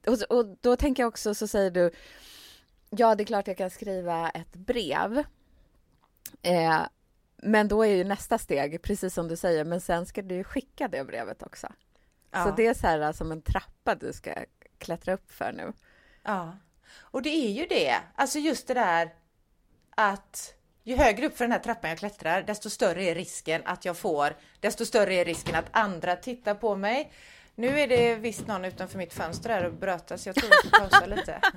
Och, 0.06 0.38
och 0.38 0.56
då 0.60 0.76
tänker 0.76 1.02
jag 1.02 1.08
också, 1.08 1.34
så 1.34 1.48
säger 1.48 1.70
du, 1.70 1.90
ja 2.90 3.14
det 3.14 3.22
är 3.22 3.26
klart 3.26 3.46
jag 3.46 3.56
kan 3.56 3.70
skriva 3.70 4.30
ett 4.30 4.52
brev. 4.52 5.24
Eh, 6.42 6.82
men 7.36 7.68
då 7.68 7.82
är 7.82 7.96
ju 7.96 8.04
nästa 8.04 8.38
steg, 8.38 8.82
precis 8.82 9.14
som 9.14 9.28
du 9.28 9.36
säger, 9.36 9.64
men 9.64 9.80
sen 9.80 10.06
ska 10.06 10.22
du 10.22 10.44
skicka 10.44 10.88
det 10.88 11.04
brevet 11.04 11.42
också. 11.42 11.72
ja. 12.30 12.44
Så 12.44 12.54
det 12.56 12.66
är 12.66 12.74
så 12.74 12.86
här 12.86 13.12
som 13.12 13.32
en 13.32 13.42
trappa 13.42 13.94
du 13.94 14.12
ska 14.12 14.34
klättra 14.78 15.14
upp 15.14 15.32
för 15.32 15.52
nu. 15.52 15.72
Ja, 16.22 16.56
och 16.98 17.22
det 17.22 17.30
är 17.30 17.50
ju 17.50 17.66
det. 17.66 17.94
Alltså 18.14 18.38
just 18.38 18.66
det 18.66 18.74
där 18.74 19.14
att 19.94 20.54
ju 20.84 20.96
högre 20.96 21.26
upp 21.26 21.36
för 21.36 21.44
den 21.44 21.52
här 21.52 21.58
trappan 21.58 21.90
jag 21.90 21.98
klättrar, 21.98 22.42
desto 22.42 22.70
större 22.70 23.04
är 23.04 23.14
risken 23.14 23.62
att 23.64 23.84
jag 23.84 23.96
får, 23.96 24.36
desto 24.60 24.86
större 24.86 25.14
är 25.14 25.24
risken 25.24 25.54
att 25.54 25.68
andra 25.70 26.16
tittar 26.16 26.54
på 26.54 26.76
mig. 26.76 27.12
Nu 27.54 27.80
är 27.80 27.88
det 27.88 28.14
visst 28.14 28.46
någon 28.46 28.64
utanför 28.64 28.98
mitt 28.98 29.14
fönster 29.14 29.50
här 29.50 29.64
och 29.64 29.72
brötas, 29.72 30.26
jag 30.26 30.34
tror 30.34 30.50
vi 30.50 30.70
får 30.70 30.78
pausa 30.78 31.06
lite. 31.06 31.40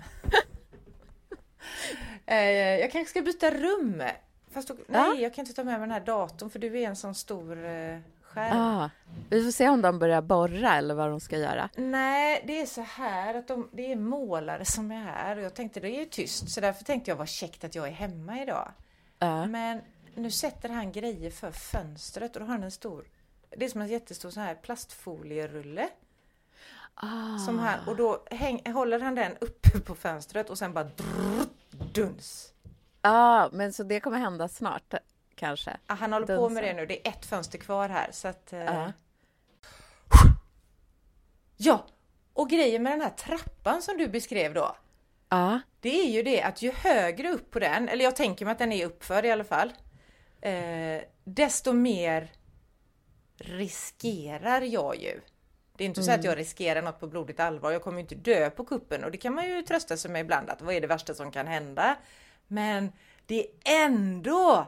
Eh, 2.28 2.80
jag 2.80 2.92
kanske 2.92 3.10
ska 3.10 3.22
byta 3.22 3.52
rum. 3.52 4.04
Fast 4.52 4.68
då, 4.68 4.76
nej, 4.88 5.22
jag 5.22 5.34
kan 5.34 5.42
inte 5.42 5.54
ta 5.54 5.64
med 5.64 5.80
mig 5.80 5.88
den 5.88 5.92
här 5.92 6.06
datorn 6.06 6.50
för 6.50 6.60
du 6.60 6.80
är 6.80 6.88
en 6.88 6.96
sån 6.96 7.16
stor 7.16 7.58
skärm. 8.36 8.58
Ah, 8.58 8.90
vi 9.30 9.44
får 9.44 9.52
se 9.52 9.70
om 9.70 9.82
de 9.82 10.00
börjar 10.00 10.22
borra 10.22 10.76
eller 10.76 10.96
vad 10.96 11.10
de 11.10 11.20
ska 11.20 11.38
göra. 11.38 11.70
Nej, 11.76 12.44
det 12.48 12.62
är 12.62 12.66
så 12.66 12.82
här 12.82 13.36
att 13.36 13.48
de, 13.48 13.70
det 13.72 13.92
är 13.92 13.96
målare 13.96 14.66
som 14.66 14.92
är 14.92 15.04
här 15.04 15.38
och 15.38 15.44
jag 15.44 15.54
tänkte 15.54 15.80
det 15.80 15.90
är 15.90 16.00
ju 16.00 16.06
tyst 16.06 16.50
så 16.50 16.62
därför 16.62 16.84
tänkte 16.84 17.12
jag 17.12 17.16
vad 17.16 17.28
käckt 17.28 17.64
att 17.64 17.76
jag 17.76 17.88
är 17.88 17.92
hemma 17.92 18.42
idag. 18.42 18.72
Ja. 19.20 19.46
Men 19.46 19.82
nu 20.16 20.32
sätter 20.32 20.70
han 20.70 20.92
grejer 20.92 21.32
för 21.32 21.52
fönstret 21.52 22.36
och 22.36 22.40
då 22.40 22.46
har 22.46 22.54
han 22.54 22.64
en 22.64 22.72
stor, 22.72 23.06
det 23.58 23.66
är 23.66 23.70
som 23.70 23.82
en 23.82 23.88
jättestor 23.88 24.30
sån 24.30 24.44
här 24.44 24.56
plastfolierulle. 24.56 25.90
Ah. 26.96 27.38
Som 27.38 27.60
han, 27.60 27.88
och 27.88 27.96
då 27.96 28.24
häng, 28.32 28.72
håller 28.74 29.00
han 29.00 29.16
den 29.16 29.32
uppe 29.42 29.80
på 29.80 29.96
fönstret 29.96 30.50
och 30.50 30.58
sen 30.58 30.74
bara 30.74 30.84
drrrt, 30.84 31.94
duns. 31.94 32.54
Ja, 33.02 33.50
men 33.52 33.74
så 33.74 33.84
det 33.84 34.00
kommer 34.00 34.18
hända 34.18 34.48
snart 34.48 34.94
kanske? 35.36 35.78
Ah, 35.88 35.94
Han 35.94 36.14
håller 36.14 36.28
på 36.28 36.34
Dunsar. 36.34 36.50
med 36.50 36.64
det 36.64 36.74
nu, 36.74 36.86
det 36.86 37.08
är 37.08 37.12
ett 37.12 37.26
fönster 37.26 37.58
kvar 37.58 37.90
här 37.90 38.10
så 38.12 38.28
att... 38.28 38.54
eh, 38.54 38.60
Ja. 38.66 38.92
Ja, 41.58 41.86
och 42.34 42.50
grejen 42.50 42.84
med 42.84 42.92
den 42.92 43.02
här 43.02 43.10
trappan 43.10 43.82
som 43.82 43.98
du 43.98 44.08
beskrev 44.08 44.54
då. 44.54 44.76
Ja. 45.30 45.60
Det 45.80 46.00
är 46.02 46.10
ju 46.10 46.24
det 46.24 46.42
att 46.42 46.62
ju 46.62 46.72
högre 46.72 47.30
upp 47.32 47.52
på 47.52 47.60
den, 47.60 47.90
eller 47.90 48.04
jag 48.06 48.16
tänker 48.16 48.46
mig 48.46 48.52
att 48.52 48.60
den 48.60 48.72
är 48.72 48.86
uppför 48.86 49.26
i 49.26 49.32
alla 49.32 49.44
fall, 49.44 49.74
eh, 50.42 51.02
desto 51.24 51.74
mer 51.74 52.32
riskerar 53.38 54.62
jag 54.62 54.96
ju. 55.02 55.22
Det 55.78 55.84
är 55.84 55.86
inte 55.86 56.04
så 56.04 56.12
att 56.12 56.24
jag 56.24 56.38
riskerar 56.38 56.82
något 56.82 57.00
på 57.00 57.08
blodigt 57.08 57.40
allvar, 57.40 57.72
jag 57.72 57.82
kommer 57.82 57.98
ju 57.98 58.02
inte 58.02 58.16
dö 58.16 58.50
på 58.50 58.66
kuppen 58.66 59.04
och 59.04 59.12
det 59.12 59.18
kan 59.18 59.34
man 59.36 59.48
ju 59.48 59.62
trösta 59.62 59.98
sig 59.98 60.12
med 60.12 60.22
ibland 60.22 60.50
att 60.50 60.62
vad 60.62 60.76
är 60.76 60.82
det 60.82 60.88
värsta 60.88 61.14
som 61.14 61.32
kan 61.32 61.48
hända? 61.48 61.96
Men 62.48 62.92
det 63.26 63.40
är 63.40 63.86
ändå 63.86 64.68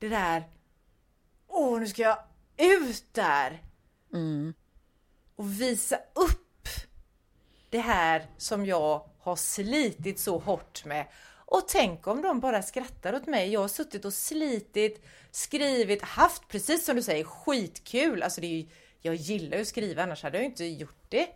det 0.00 0.08
där, 0.08 0.44
åh 1.48 1.80
nu 1.80 1.86
ska 1.86 2.02
jag 2.02 2.18
ut 2.58 3.04
där 3.12 3.62
Mm. 4.12 4.54
och 5.36 5.60
visa 5.60 5.96
upp 6.14 6.68
det 7.70 7.78
här 7.78 8.26
som 8.36 8.66
jag 8.66 9.08
har 9.18 9.36
slitit 9.36 10.18
så 10.20 10.38
hårt 10.38 10.84
med. 10.84 11.06
Och 11.46 11.68
tänk 11.68 12.06
om 12.06 12.22
de 12.22 12.40
bara 12.40 12.62
skrattar 12.62 13.14
åt 13.14 13.26
mig. 13.26 13.52
Jag 13.52 13.60
har 13.60 13.68
suttit 13.68 14.04
och 14.04 14.12
slitit, 14.14 15.04
skrivit, 15.30 16.02
haft 16.02 16.48
precis 16.48 16.84
som 16.86 16.96
du 16.96 17.02
säger 17.02 17.24
skitkul. 17.24 18.22
Alltså 18.22 18.40
det 18.40 18.46
är 18.46 18.56
ju, 18.58 18.68
jag 19.00 19.14
gillar 19.14 19.56
ju 19.56 19.62
att 19.62 19.68
skriva 19.68 20.02
annars 20.02 20.22
hade 20.22 20.38
jag 20.38 20.44
inte 20.44 20.64
gjort 20.64 21.04
det. 21.08 21.28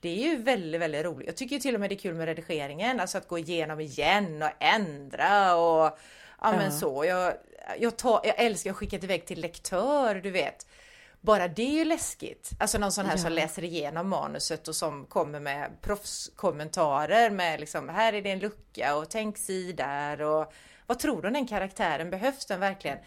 Det 0.00 0.08
är 0.08 0.28
ju 0.30 0.36
väldigt, 0.42 0.80
väldigt 0.80 1.04
roligt. 1.04 1.26
Jag 1.26 1.36
tycker 1.36 1.56
ju 1.56 1.60
till 1.60 1.74
och 1.74 1.80
med 1.80 1.90
det 1.90 1.94
är 1.94 1.98
kul 1.98 2.14
med 2.14 2.26
redigeringen, 2.26 3.00
alltså 3.00 3.18
att 3.18 3.28
gå 3.28 3.38
igenom 3.38 3.80
igen 3.80 4.42
och 4.42 4.50
ändra 4.60 5.56
och 5.56 5.98
ja, 6.40 6.52
men 6.52 6.64
Ja. 6.64 6.70
så. 6.70 7.04
Jag, 7.04 7.34
jag, 7.78 7.96
tar, 7.96 8.20
jag 8.24 8.34
älskar 8.38 8.70
att 8.70 8.76
skicka 8.76 8.96
iväg 8.96 9.26
till 9.26 9.40
lektör, 9.40 10.14
du 10.14 10.30
vet. 10.30 10.66
bara 11.20 11.48
det 11.48 11.62
är 11.62 11.72
ju 11.78 11.84
läskigt. 11.84 12.50
Alltså 12.60 12.78
någon 12.78 12.92
sån 12.92 13.06
här 13.06 13.12
Ja. 13.16 13.18
som 13.22 13.32
läser 13.32 13.64
igenom 13.64 14.08
manuset 14.08 14.68
och 14.68 14.76
som 14.76 15.06
kommer 15.06 15.40
med 15.40 15.70
proffskommentarer 15.80 17.30
med 17.30 17.60
liksom, 17.60 17.88
här 17.88 18.12
är 18.12 18.22
det 18.22 18.30
en 18.30 18.38
lucka 18.38 18.96
och 18.96 19.10
tänk 19.10 19.38
si 19.38 19.72
där 19.72 20.20
och 20.22 20.52
vad 20.86 20.98
tror 20.98 21.22
du 21.22 21.28
om 21.28 21.34
den 21.34 21.46
karaktären? 21.46 22.10
Behövs 22.10 22.46
den 22.46 22.60
verkligen? 22.60 22.98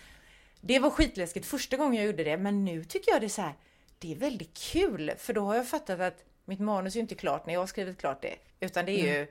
Det 0.61 0.79
var 0.79 0.89
skitläskigt 0.89 1.45
första 1.45 1.77
gången 1.77 1.95
jag 1.95 2.05
gjorde 2.05 2.23
det, 2.23 2.37
men 2.37 2.65
nu 2.65 2.83
tycker 2.83 3.11
jag 3.11 3.21
det 3.21 3.27
är 3.27 3.29
så 3.29 3.41
här, 3.41 3.53
det 3.99 4.11
är 4.11 4.15
väldigt 4.15 4.57
kul, 4.57 5.11
för 5.17 5.33
då 5.33 5.45
har 5.45 5.55
jag 5.55 5.67
fattat 5.67 5.99
att 5.99 6.23
mitt 6.45 6.59
manus 6.59 6.95
är 6.95 6.99
inte 6.99 7.15
klart 7.15 7.45
när 7.45 7.53
jag 7.53 7.61
har 7.61 7.67
skrivit 7.67 7.97
klart 7.99 8.21
det, 8.21 8.35
utan 8.59 8.85
det 8.85 8.91
är 8.91 9.17
ju 9.19 9.27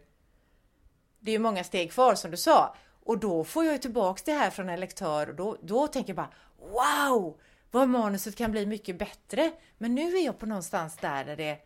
det 1.21 1.31
är 1.31 1.33
ju 1.33 1.39
många 1.39 1.65
steg 1.65 1.93
kvar 1.93 2.15
som 2.15 2.31
du 2.31 2.37
sa. 2.37 2.77
Och 3.07 3.19
då 3.19 3.45
får 3.45 3.65
jag 3.65 3.83
tillbaks 3.83 4.23
det 4.23 4.33
här 4.33 4.51
från 4.51 4.69
en 4.69 4.81
lektör 4.81 5.29
och 5.29 5.35
då, 5.35 5.57
då 5.63 5.89
tänker 5.89 6.11
jag 6.11 6.17
bara 6.17 6.33
Wow! 6.59 7.41
Vad 7.71 7.89
manuset 7.89 8.37
kan 8.37 8.51
bli 8.51 8.67
mycket 8.67 8.99
bättre. 8.99 9.53
Men 9.79 9.95
nu 9.95 10.17
är 10.17 10.25
jag 10.25 10.39
på 10.39 10.47
någonstans 10.47 10.97
där, 10.97 11.25
där 11.25 11.37
det 11.37 11.59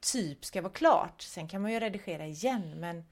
typ 0.00 0.44
ska 0.44 0.62
vara 0.62 0.72
klart. 0.72 1.22
Sen 1.22 1.48
kan 1.48 1.62
man 1.62 1.72
ju 1.72 1.80
redigera 1.80 2.26
igen 2.26 2.80
men 2.80 3.04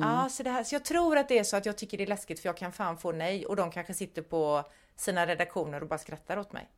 Ja, 0.00 0.28
så, 0.28 0.42
det 0.42 0.50
här, 0.50 0.64
så 0.64 0.74
jag 0.74 0.84
tror 0.84 1.18
att 1.18 1.28
det 1.28 1.38
är 1.38 1.44
så 1.44 1.56
att 1.56 1.66
jag 1.66 1.78
tycker 1.78 1.98
det 1.98 2.04
är 2.04 2.08
läskigt 2.08 2.40
för 2.40 2.48
jag 2.48 2.56
kan 2.56 2.72
fan 2.72 2.98
få 2.98 3.12
nej 3.12 3.46
och 3.46 3.56
de 3.56 3.70
kanske 3.70 3.94
sitter 3.94 4.22
på 4.22 4.64
sina 4.96 5.26
redaktioner 5.26 5.80
och 5.82 5.88
bara 5.88 5.98
skrattar 5.98 6.36
åt 6.36 6.52
mig. 6.52 6.68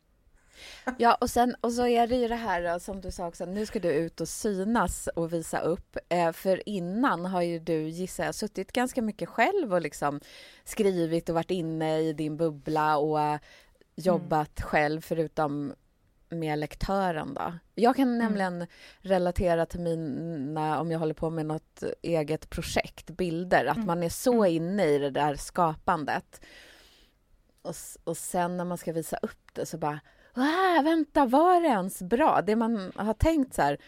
Ja, 0.98 1.14
och 1.20 1.30
sen 1.30 1.54
och 1.60 1.72
så 1.72 1.86
är 1.86 2.06
det 2.06 2.16
ju 2.16 2.28
det 2.28 2.34
här 2.34 2.78
som 2.78 3.00
du 3.00 3.10
sa 3.10 3.26
också, 3.26 3.44
nu 3.44 3.66
ska 3.66 3.78
du 3.78 3.92
ut 3.92 4.20
och 4.20 4.28
synas 4.28 5.08
och 5.14 5.32
visa 5.32 5.60
upp. 5.60 5.96
Eh, 6.08 6.32
för 6.32 6.68
innan 6.68 7.24
har 7.24 7.42
ju 7.42 7.58
du, 7.58 7.88
gissar 7.88 8.24
jag, 8.24 8.34
suttit 8.34 8.72
ganska 8.72 9.02
mycket 9.02 9.28
själv 9.28 9.74
och 9.74 9.80
liksom 9.80 10.20
skrivit 10.64 11.28
och 11.28 11.34
varit 11.34 11.50
inne 11.50 11.98
i 11.98 12.12
din 12.12 12.36
bubbla 12.36 12.96
och 12.96 13.20
eh, 13.20 13.38
jobbat 13.96 14.60
själv 14.60 15.00
förutom 15.00 15.74
med 16.30 16.58
lektören 16.58 17.34
då. 17.34 17.52
Jag 17.74 17.96
kan 17.96 18.18
nämligen 18.18 18.66
relatera 19.00 19.66
till 19.66 19.80
mina, 19.80 20.80
om 20.80 20.90
jag 20.90 20.98
håller 20.98 21.14
på 21.14 21.30
med 21.30 21.46
något 21.46 21.82
eget 22.02 22.50
projekt, 22.50 23.10
bilder, 23.10 23.64
att 23.64 23.86
man 23.86 24.02
är 24.02 24.08
så 24.08 24.46
inne 24.46 24.84
i 24.84 24.98
det 24.98 25.10
där 25.10 25.34
skapandet. 25.34 26.40
Och, 27.62 27.74
och 28.04 28.16
sen 28.16 28.56
när 28.56 28.64
man 28.64 28.78
ska 28.78 28.92
visa 28.92 29.16
upp 29.22 29.54
det 29.54 29.66
så 29.66 29.78
bara, 29.78 30.00
ah, 30.34 30.82
vänta, 30.82 31.26
var 31.26 31.60
det 31.60 31.68
ens 31.68 32.02
bra? 32.02 32.42
Det 32.42 32.56
man 32.56 32.92
har 32.96 33.14
tänkt 33.14 33.54
så 33.54 33.62
här 33.62 33.78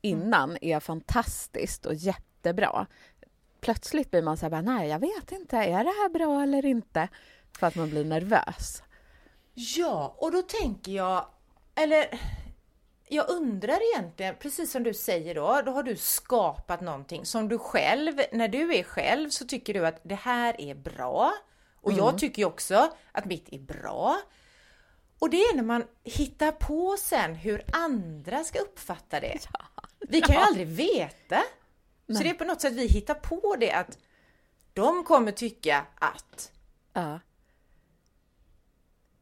innan 0.00 0.58
är 0.60 0.80
fantastiskt 0.80 1.86
och 1.86 1.94
jättebra. 1.94 2.86
Plötsligt 3.60 4.10
blir 4.10 4.22
man 4.22 4.36
så 4.36 4.48
här, 4.48 4.62
nej, 4.62 4.88
jag 4.88 4.98
vet 4.98 5.32
inte, 5.32 5.56
är 5.56 5.84
det 5.84 5.90
här 5.90 6.08
bra 6.08 6.42
eller 6.42 6.66
inte? 6.66 7.08
För 7.58 7.66
att 7.66 7.74
man 7.74 7.90
blir 7.90 8.04
nervös. 8.04 8.82
Ja, 9.54 10.16
och 10.18 10.32
då 10.32 10.42
tänker 10.42 10.92
jag, 10.92 11.26
eller 11.74 12.20
jag 13.08 13.30
undrar 13.30 13.94
egentligen, 13.94 14.34
precis 14.40 14.72
som 14.72 14.82
du 14.82 14.94
säger 14.94 15.34
då, 15.34 15.62
då 15.66 15.72
har 15.72 15.82
du 15.82 15.96
skapat 15.96 16.80
någonting 16.80 17.26
som 17.26 17.48
du 17.48 17.58
själv, 17.58 18.20
när 18.32 18.48
du 18.48 18.74
är 18.74 18.82
själv 18.82 19.30
så 19.30 19.44
tycker 19.44 19.74
du 19.74 19.86
att 19.86 20.00
det 20.02 20.14
här 20.14 20.60
är 20.60 20.74
bra. 20.74 21.32
Och 21.80 21.92
jag 21.92 22.18
tycker 22.18 22.42
ju 22.42 22.46
också 22.46 22.90
att 23.12 23.24
mitt 23.24 23.48
är 23.52 23.58
bra. 23.58 24.16
Och 25.18 25.30
det 25.30 25.36
är 25.36 25.56
när 25.56 25.62
man 25.62 25.84
hittar 26.04 26.52
på 26.52 26.96
sen 26.98 27.34
hur 27.34 27.64
andra 27.72 28.44
ska 28.44 28.58
uppfatta 28.58 29.20
det. 29.20 29.38
Vi 30.08 30.20
kan 30.20 30.34
ju 30.36 30.40
aldrig 30.42 30.66
veta. 30.66 31.42
Så 32.06 32.12
det 32.22 32.30
är 32.30 32.34
på 32.34 32.44
något 32.44 32.60
sätt 32.60 32.72
vi 32.72 32.86
hittar 32.86 33.14
på 33.14 33.56
det 33.60 33.72
att 33.72 33.98
de 34.72 35.04
kommer 35.04 35.32
tycka 35.32 35.86
att 35.94 36.52
Ja. 36.92 37.20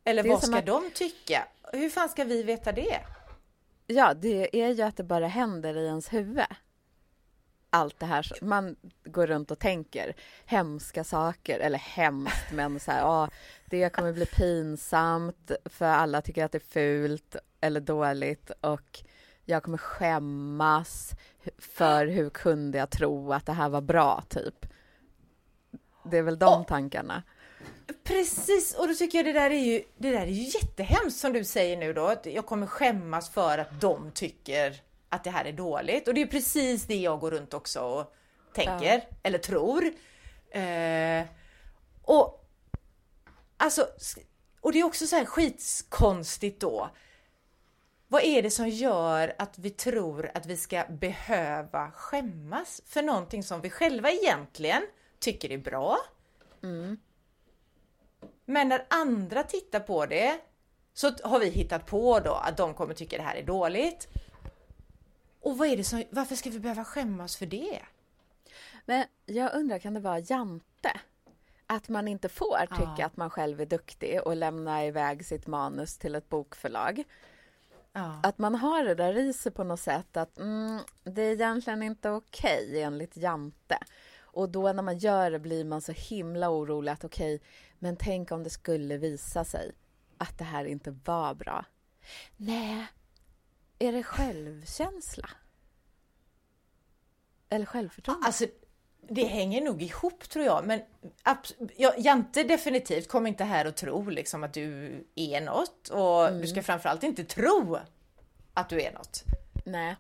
eller 0.05 0.29
vad 0.29 0.43
ska 0.45 0.59
att- 0.59 0.67
de 0.67 0.91
tycka? 0.91 1.49
Hur 1.73 1.91
fan 1.91 2.09
ska 2.09 2.25
vi 2.25 2.43
veta 2.43 2.73
det? 2.73 3.01
Ja, 3.87 4.15
det 4.15 4.61
är 4.63 4.69
ju 4.71 4.83
att 4.83 4.97
det 4.97 5.05
bara 5.05 5.27
händer 5.27 5.77
i 5.77 5.87
ens 5.87 6.13
huvud. 6.13 6.45
Allt 7.71 7.99
det 7.99 8.07
här 8.07 8.33
man 8.43 8.77
går 9.05 9.27
runt 9.27 9.51
och 9.51 9.59
tänker 9.59 10.15
hemska 10.45 11.05
saker, 11.05 11.59
eller 11.61 11.79
hemskt, 11.79 12.53
men 12.53 12.81
så 12.81 12.91
här, 12.91 13.01
ja, 13.01 13.29
det 13.71 13.89
kommer 13.93 14.13
bli 14.13 14.27
pinsamt 14.27 15.51
för 15.65 15.87
alla 15.87 16.23
tycker 16.23 16.45
att 16.45 16.53
det 16.53 16.59
är 16.59 16.73
fult 16.73 17.37
eller 17.61 17.81
dåligt 17.81 18.51
och 18.61 19.03
jag 19.45 19.63
kommer 19.63 19.79
skämmas 19.79 21.11
för 21.59 22.07
hur 22.07 22.31
kunde 22.31 22.79
jag 22.79 22.91
tro 22.91 23.33
att 23.33 23.47
det 23.47 23.53
här 23.53 23.69
var 23.69 23.81
bra, 23.81 24.25
typ. 24.29 24.67
Det 26.11 26.19
är 26.19 26.23
väl 26.23 26.39
de 26.39 26.61
Och- 26.61 26.67
tankarna. 26.69 27.23
Precis, 28.05 28.75
och 28.75 28.89
då 28.89 28.95
tycker 28.95 29.19
jag 29.19 29.25
det 29.25 29.33
där 29.33 29.51
är 29.51 29.59
ju, 29.65 29.83
det 29.97 30.11
där 30.11 30.21
är 30.21 30.27
ju 30.27 30.43
jättehemskt 30.43 31.19
som 31.19 31.33
du 31.33 31.45
säger 31.45 31.77
nu 31.77 31.93
då, 31.93 32.07
att 32.07 32.27
jag 32.27 32.47
kommer 32.47 32.67
skämmas 32.67 33.31
för 33.31 33.59
att 33.59 33.81
de 33.81 34.11
tycker 34.11 34.81
att 35.09 35.25
det 35.25 35.31
här 35.31 35.45
är 35.45 35.53
dåligt. 35.53 36.09
Och 36.09 36.15
det 36.15 36.23
är 36.23 36.27
precis 36.27 36.85
det 36.87 36.97
jag 36.97 37.21
går 37.21 37.31
runt 37.31 37.55
också 37.55 37.81
och 37.81 38.15
tänker, 38.55 39.05
eller 39.23 39.39
tror. 39.39 39.85
Eh, 40.51 41.27
och 42.03 42.46
alltså, 43.57 43.89
och 44.61 44.73
det 44.73 44.81
är 44.81 44.85
också 44.85 45.07
så 45.07 45.17
här 45.17 45.25
skitkonstigt 45.25 46.61
då. 46.61 46.91
Vad 48.09 48.23
är 48.23 48.43
det 48.43 48.51
som 48.51 48.69
gör 48.69 49.35
att 49.39 49.59
vi 49.59 49.71
tror 49.71 50.31
att 50.35 50.47
vi 50.47 50.57
ska 50.57 50.85
behöva 50.89 51.91
skämmas 51.91 52.83
för 52.87 53.03
någonting 53.03 53.43
som 53.43 53.61
vi 53.61 53.71
själva 53.71 54.11
egentligen 54.11 54.83
tycker 55.19 55.53
är 55.53 55.59
bra? 55.59 55.99
Men 58.45 58.69
när 58.69 58.87
andra 58.91 59.43
tittar 59.43 59.81
på 59.81 60.07
det 60.07 60.41
så 60.95 61.13
har 61.23 61.39
vi 61.39 61.51
hittat 61.51 61.87
på 61.87 62.21
då 62.21 62.35
att 62.35 62.57
de 62.57 62.75
kommer 62.75 62.95
tycka 62.95 63.17
det 63.17 63.23
här 63.23 63.37
är 63.37 63.43
dåligt. 63.43 64.09
Och 65.41 65.59
vad 65.59 65.69
är 65.69 65.77
det 65.77 65.85
som, 65.85 66.05
varför 66.11 66.35
ska 66.35 66.51
vi 66.51 66.59
behöva 66.59 66.85
skämmas 66.85 67.37
för 67.37 67.47
det? 67.47 67.83
Men 68.85 69.05
jag 69.27 69.55
undrar, 69.55 69.79
kan 69.79 69.95
det 69.95 70.01
vara 70.01 70.19
jante? 70.19 71.01
Att 71.67 71.89
man 71.89 72.09
inte 72.09 72.29
får 72.29 72.61
tycka 72.61 72.95
Ja. 72.99 73.07
att 73.07 73.17
man 73.17 73.31
själv 73.31 73.61
är 73.61 73.67
duktig 73.67 74.21
och 74.25 74.37
lämna 74.37 74.87
iväg 74.87 75.27
sitt 75.27 75.47
manus 75.47 75.99
till 75.99 76.15
ett 76.15 76.29
bokförlag. 76.29 77.05
Ja. 77.93 78.21
Att 78.23 78.39
man 78.39 78.55
har 78.55 78.85
det 78.85 78.95
där 78.95 79.19
i 79.19 79.33
sig 79.33 79.53
på 79.53 79.65
något 79.65 79.81
sätt 79.81 80.17
att 80.17 80.39
mm, 80.39 80.79
det 81.05 81.23
är 81.23 81.33
egentligen 81.33 81.83
inte 81.83 82.11
okej 82.11 82.83
enligt 82.83 83.17
jante. 83.17 83.79
Och 84.19 84.49
då 84.49 84.73
när 84.73 84.83
man 84.83 84.99
gör 84.99 85.31
det 85.31 85.39
blir 85.39 85.65
man 85.65 85.81
så 85.81 85.93
himla 85.93 86.51
orolig 86.51 86.93
att 86.93 87.05
okej, 87.05 87.43
men 87.79 87.97
tänk 87.97 88.31
om 88.33 88.43
det 88.43 88.51
skulle 88.51 88.97
visa 88.97 89.45
sig 89.45 89.73
att 90.19 90.39
det 90.39 90.45
här 90.45 90.65
inte 90.65 90.91
var 91.05 91.35
bra. 91.35 91.65
Nej, 92.37 92.87
är 93.79 93.93
det 93.93 94.03
självkänsla? 94.03 95.31
Eller 97.49 97.67
självförtroende? 97.67 98.27
Alltså, 98.27 98.47
det 99.09 99.25
hänger 99.25 99.61
nog 99.61 99.83
ihop 99.83 100.29
tror 100.29 100.45
jag, 100.45 100.67
men 100.67 100.81
ja, 101.77 101.95
Jante 101.99 102.43
definitivt 102.43 103.09
kommer 103.09 103.29
inte 103.29 103.45
här 103.45 103.67
och 103.67 103.75
tro 103.75 104.11
liksom 104.11 104.45
att 104.45 104.53
du 104.53 105.05
är 105.15 105.41
något. 105.41 105.89
Och 105.89 106.41
du 106.41 106.47
ska 106.47 106.63
framförallt 106.63 107.03
inte 107.03 107.25
tro 107.25 107.79
att 108.55 108.69
du 108.69 108.83
är 108.83 108.93
något. 108.93 109.25
Nej. 109.65 109.97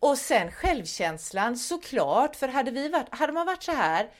Och 0.00 0.18
sen 0.18 0.52
självkänslan 0.52 1.56
såklart, 1.56 2.36
för 2.36 2.48
hade, 2.48 2.70
vi 2.70 2.88
varit, 2.88 3.06
hade 3.10 3.32
man 3.32 3.46
varit 3.46 3.62
så 3.62 3.72
här, 3.72 4.10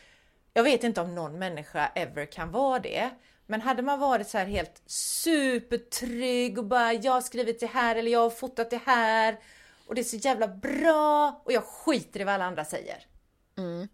jag 0.54 0.62
vet 0.62 0.84
inte 0.84 1.00
om 1.00 1.14
någon 1.14 1.38
människa 1.38 1.90
ever 1.94 2.26
kan 2.26 2.50
vara 2.50 2.78
det, 2.78 3.10
men 3.46 3.60
hade 3.60 3.82
man 3.82 4.00
varit 4.00 4.28
så 4.28 4.38
här 4.38 4.46
helt 4.46 4.82
supertrygg 4.86 6.58
och 6.58 6.64
bara 6.64 6.92
jag 6.92 7.12
har 7.12 7.20
skrivit 7.20 7.60
det 7.60 7.66
här 7.66 7.96
eller 7.96 8.10
jag 8.10 8.20
har 8.20 8.30
fotat 8.30 8.70
det 8.70 8.80
här. 8.86 9.38
Och 9.86 9.94
det 9.94 10.00
är 10.00 10.04
så 10.04 10.16
jävla 10.16 10.48
bra 10.48 11.42
och 11.44 11.52
jag 11.52 11.64
skiter 11.64 12.20
i 12.20 12.24
vad 12.24 12.34
alla 12.34 12.44
andra 12.44 12.64
säger. 12.64 13.06
Ha, 13.56 13.88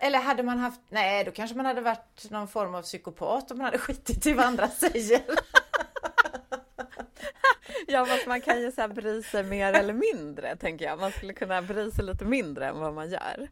eller 0.00 0.18
hade 0.18 0.42
man 0.42 0.58
haft, 0.58 0.80
nej 0.88 1.24
då 1.24 1.30
kanske 1.30 1.56
man 1.56 1.66
hade 1.66 1.80
varit 1.80 2.30
någon 2.30 2.48
form 2.48 2.74
av 2.74 2.82
psykopat 2.82 3.50
om 3.50 3.58
man 3.58 3.64
hade 3.64 3.78
skitit 3.78 4.26
i 4.26 4.32
vad 4.32 4.46
andra 4.46 4.68
säger. 4.68 5.22
Ja, 7.88 8.06
fast 8.06 8.26
man 8.26 8.40
kan 8.40 8.60
ju 8.60 8.72
så 8.72 8.80
här 8.80 8.88
bry 8.88 9.22
sig 9.22 9.44
mer 9.44 9.72
eller 9.72 9.92
mindre, 9.92 10.56
tänker 10.56 10.84
jag. 10.84 10.98
Man 11.00 11.12
skulle 11.12 11.32
kunna 11.32 11.62
bry 11.62 11.90
sig 11.90 12.04
lite 12.04 12.24
mindre 12.24 12.66
än 12.66 12.80
vad 12.80 12.94
man 12.94 13.10
gör. 13.10 13.48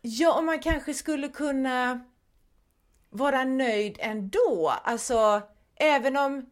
Ja, 0.00 0.38
och 0.38 0.44
man 0.44 0.58
kanske 0.58 0.94
skulle 0.94 1.28
kunna 1.28 2.00
vara 3.10 3.44
nöjd 3.44 3.96
ändå. 4.00 4.72
Alltså, 4.84 5.42
även 5.74 6.16
om 6.16 6.50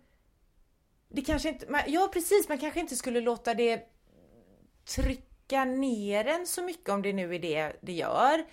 det 1.08 1.22
kanske 1.22 1.48
inte... 1.48 1.70
Man, 1.70 1.80
ja, 1.86 2.10
precis. 2.12 2.48
Man 2.48 2.58
kanske 2.58 2.80
inte 2.80 2.96
skulle 2.96 3.20
låta 3.20 3.54
det 3.54 3.82
trycka 4.96 5.64
ner 5.64 6.26
en 6.26 6.46
så 6.46 6.62
mycket 6.62 6.88
om 6.88 7.02
det 7.02 7.12
nu 7.12 7.34
är 7.34 7.38
det 7.38 7.72
det 7.80 7.92
gör. 7.92 8.44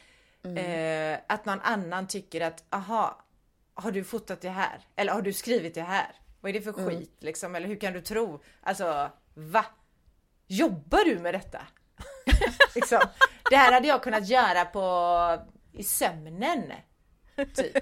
Eh, 0.56 1.20
att 1.28 1.46
någon 1.46 1.62
annan 1.62 2.08
tycker 2.08 2.42
att, 2.42 2.64
aha, 2.70 3.26
har 3.74 3.92
du 3.92 4.04
fotat 4.04 4.42
det 4.42 4.50
här? 4.50 4.82
Eller 4.96 5.14
har 5.14 5.22
du 5.22 5.34
skrivit 5.34 5.76
det 5.76 5.82
här? 5.82 6.16
Vad 6.42 6.50
är 6.50 6.54
det 6.54 6.62
för 6.62 6.74
skit 6.74 7.18
liksom? 7.20 7.56
Eller 7.56 7.68
hur 7.68 7.80
kan 7.80 7.94
du 7.94 8.02
tro? 8.02 8.44
Alltså, 8.62 9.12
va? 9.34 9.66
Jobbar 10.48 11.06
du 11.06 11.20
med 11.20 11.34
detta? 11.34 11.62
liksom. 12.76 13.00
Det 13.50 13.56
här 13.56 13.74
hade 13.74 13.88
jag 13.88 14.04
kunnat 14.04 14.28
göra 14.28 14.66
på 14.66 15.48
i 15.74 15.84
sömnen. 15.84 16.74
Typ. 17.56 17.78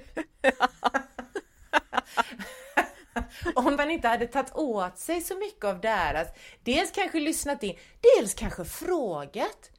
om 3.54 3.76
man 3.76 3.90
inte 3.90 4.08
hade 4.08 4.26
tagit 4.26 4.54
åt 4.54 4.98
sig 4.98 5.20
så 5.20 5.36
mycket 5.36 5.64
av 5.64 5.80
deras, 5.80 6.28
dels 6.62 6.90
kanske 6.90 7.20
lyssnat 7.20 7.62
in, 7.62 7.78
dels 8.00 8.34
kanske 8.34 8.64
frågat. 8.64 9.70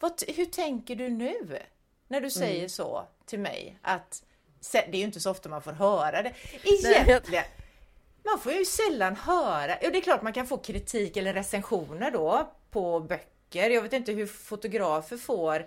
Vad, 0.00 0.22
hur 0.28 0.44
tänker 0.44 0.96
du 0.96 1.08
nu? 1.08 1.58
När 2.08 2.20
du 2.20 2.30
säger 2.30 2.58
mm. 2.58 2.68
så 2.68 3.06
till 3.26 3.38
mig 3.38 3.78
att 3.82 4.22
det 4.72 4.78
är 4.78 4.96
ju 4.96 5.04
inte 5.04 5.20
så 5.20 5.30
ofta 5.30 5.48
man 5.48 5.62
får 5.62 5.72
höra 5.72 6.22
det. 6.22 6.32
Egentligen, 6.62 7.44
man 8.24 8.38
får 8.40 8.52
ju 8.52 8.64
sällan 8.64 9.16
höra, 9.16 9.74
och 9.74 9.92
det 9.92 9.98
är 9.98 10.02
klart 10.02 10.22
man 10.22 10.32
kan 10.32 10.46
få 10.46 10.58
kritik 10.58 11.16
eller 11.16 11.34
recensioner 11.34 12.10
då 12.10 12.52
på 12.70 13.00
böcker. 13.00 13.70
Jag 13.70 13.82
vet 13.82 13.92
inte 13.92 14.12
hur 14.12 14.26
fotografer 14.26 15.16
får 15.16 15.66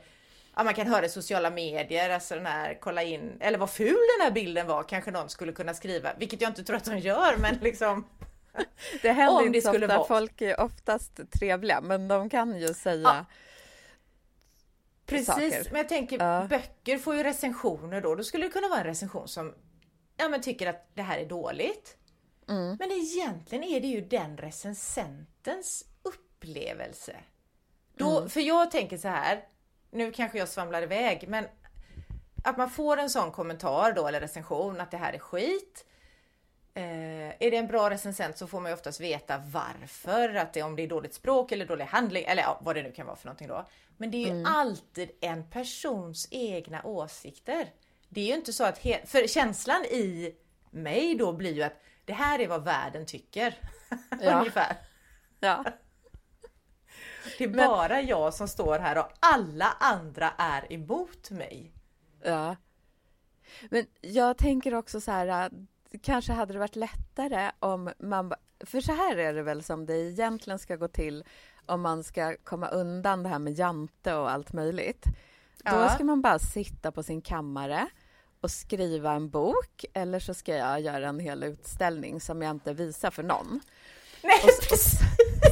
ja, 0.55 0.63
man 0.63 0.73
kan 0.73 0.87
höra 0.87 1.05
i 1.05 1.09
sociala 1.09 1.49
medier, 1.49 2.09
alltså 2.09 2.35
den 2.35 2.45
här, 2.45 2.77
kolla 2.81 3.03
in, 3.03 3.37
eller 3.39 3.57
vad 3.57 3.69
ful 3.69 3.97
den 4.17 4.25
här 4.25 4.31
bilden 4.31 4.67
var, 4.67 4.83
kanske 4.83 5.11
någon 5.11 5.29
skulle 5.29 5.51
kunna 5.51 5.73
skriva, 5.73 6.09
vilket 6.17 6.41
jag 6.41 6.49
inte 6.49 6.63
tror 6.63 6.77
att 6.77 6.85
de 6.85 6.97
gör, 6.97 7.37
men 7.37 7.55
liksom 7.61 8.05
Det 9.01 9.11
händer 9.11 9.45
inte 9.45 9.61
så 9.61 9.71
ofta, 9.71 9.87
vara... 9.87 10.07
folk 10.07 10.41
är 10.41 10.59
oftast 10.59 11.19
trevliga, 11.39 11.81
men 11.81 12.07
de 12.07 12.29
kan 12.29 12.59
ju 12.59 12.73
säga 12.73 13.01
ja. 13.01 13.25
Precis, 15.17 15.25
saker. 15.27 15.71
men 15.71 15.77
jag 15.77 15.89
tänker 15.89 16.19
ja. 16.19 16.47
böcker 16.49 16.97
får 16.97 17.15
ju 17.15 17.23
recensioner 17.23 18.01
då, 18.01 18.15
då 18.15 18.23
skulle 18.23 18.45
det 18.45 18.51
kunna 18.51 18.67
vara 18.67 18.79
en 18.79 18.85
recension 18.85 19.27
som 19.27 19.53
ja, 20.17 20.29
men 20.29 20.41
tycker 20.41 20.67
att 20.67 20.95
det 20.95 21.01
här 21.01 21.17
är 21.17 21.25
dåligt. 21.25 21.97
Mm. 22.49 22.77
Men 22.79 22.91
egentligen 22.91 23.63
är 23.63 23.81
det 23.81 23.87
ju 23.87 24.01
den 24.01 24.37
recensentens 24.37 25.85
upplevelse. 26.03 27.15
Då, 27.97 28.17
mm. 28.17 28.29
För 28.29 28.41
jag 28.41 28.71
tänker 28.71 28.97
så 28.97 29.07
här, 29.07 29.43
nu 29.91 30.11
kanske 30.11 30.37
jag 30.37 30.47
svamlar 30.47 30.81
iväg, 30.81 31.25
men 31.27 31.45
att 32.43 32.57
man 32.57 32.69
får 32.69 32.97
en 32.97 33.09
sån 33.09 33.31
kommentar 33.31 33.93
då 33.93 34.07
eller 34.07 34.19
recension 34.19 34.81
att 34.81 34.91
det 34.91 34.97
här 34.97 35.13
är 35.13 35.19
skit. 35.19 35.85
Eh, 36.73 37.29
är 37.29 37.51
det 37.51 37.57
en 37.57 37.67
bra 37.67 37.89
recensent 37.89 38.37
så 38.37 38.47
får 38.47 38.59
man 38.59 38.71
ju 38.71 38.73
oftast 38.73 38.99
veta 38.99 39.37
varför, 39.37 40.35
att 40.35 40.53
det, 40.53 40.63
om 40.63 40.75
det 40.75 40.83
är 40.83 40.87
dåligt 40.87 41.13
språk 41.13 41.51
eller 41.51 41.65
dålig 41.65 41.85
handling 41.85 42.23
eller 42.27 42.43
ja, 42.43 42.59
vad 42.61 42.75
det 42.75 42.83
nu 42.83 42.91
kan 42.91 43.05
vara 43.05 43.15
för 43.15 43.25
någonting 43.25 43.47
då. 43.47 43.67
Men 43.97 44.11
det 44.11 44.17
är 44.17 44.25
ju 44.25 44.31
mm. 44.31 44.45
alltid 44.45 45.11
en 45.21 45.49
persons 45.49 46.27
egna 46.31 46.83
åsikter. 46.83 47.69
Det 48.09 48.21
är 48.21 48.25
ju 48.25 48.35
inte 48.35 48.53
så 48.53 48.63
att, 48.63 48.77
för 49.05 49.27
känslan 49.27 49.85
i 49.85 50.35
mig 50.71 51.15
då 51.15 51.33
blir 51.33 51.53
ju 51.53 51.63
att 51.63 51.81
det 52.05 52.13
här 52.13 52.39
är 52.39 52.47
vad 52.47 52.63
världen 52.63 53.05
tycker. 53.05 53.59
Ja. 54.21 54.39
Ungefär. 54.39 54.75
Ja. 55.39 55.63
Det 57.37 57.43
är 57.43 57.49
Men... 57.49 57.67
bara 57.67 58.01
jag 58.01 58.33
som 58.33 58.47
står 58.47 58.79
här 58.79 58.97
och 58.97 59.11
alla 59.19 59.73
andra 59.79 60.33
är 60.37 60.73
emot 60.73 61.31
mig. 61.31 61.73
Ja. 62.23 62.55
Men 63.69 63.85
jag 64.01 64.37
tänker 64.37 64.73
också 64.73 65.01
så 65.01 65.11
här, 65.11 65.51
kanske 66.01 66.33
hade 66.33 66.53
det 66.53 66.59
varit 66.59 66.75
lättare 66.75 67.51
om 67.59 67.91
man... 67.99 68.33
För 68.65 68.81
så 68.81 68.91
här 68.91 69.17
är 69.17 69.33
det 69.33 69.43
väl 69.43 69.63
som 69.63 69.85
det 69.85 69.97
egentligen 69.97 70.59
ska 70.59 70.75
gå 70.75 70.87
till 70.87 71.23
om 71.65 71.81
man 71.81 72.03
ska 72.03 72.35
komma 72.43 72.67
undan 72.67 73.23
det 73.23 73.29
här 73.29 73.39
med 73.39 73.53
jante 73.53 74.13
och 74.13 74.31
allt 74.31 74.53
möjligt. 74.53 75.05
Ja. 75.63 75.83
Då 75.83 75.89
ska 75.89 76.03
man 76.03 76.21
bara 76.21 76.39
sitta 76.39 76.91
på 76.91 77.03
sin 77.03 77.21
kammare 77.21 77.87
och 78.41 78.51
skriva 78.51 79.11
en 79.11 79.29
bok 79.29 79.85
eller 79.93 80.19
så 80.19 80.33
ska 80.33 80.55
jag 80.55 80.81
göra 80.81 81.09
en 81.09 81.19
hel 81.19 81.43
utställning 81.43 82.21
som 82.21 82.41
jag 82.41 82.51
inte 82.51 82.73
visar 82.73 83.11
för 83.11 83.23
någon. 83.23 83.59
Nej, 84.23 84.39
och, 84.43 84.71
och, 84.71 84.79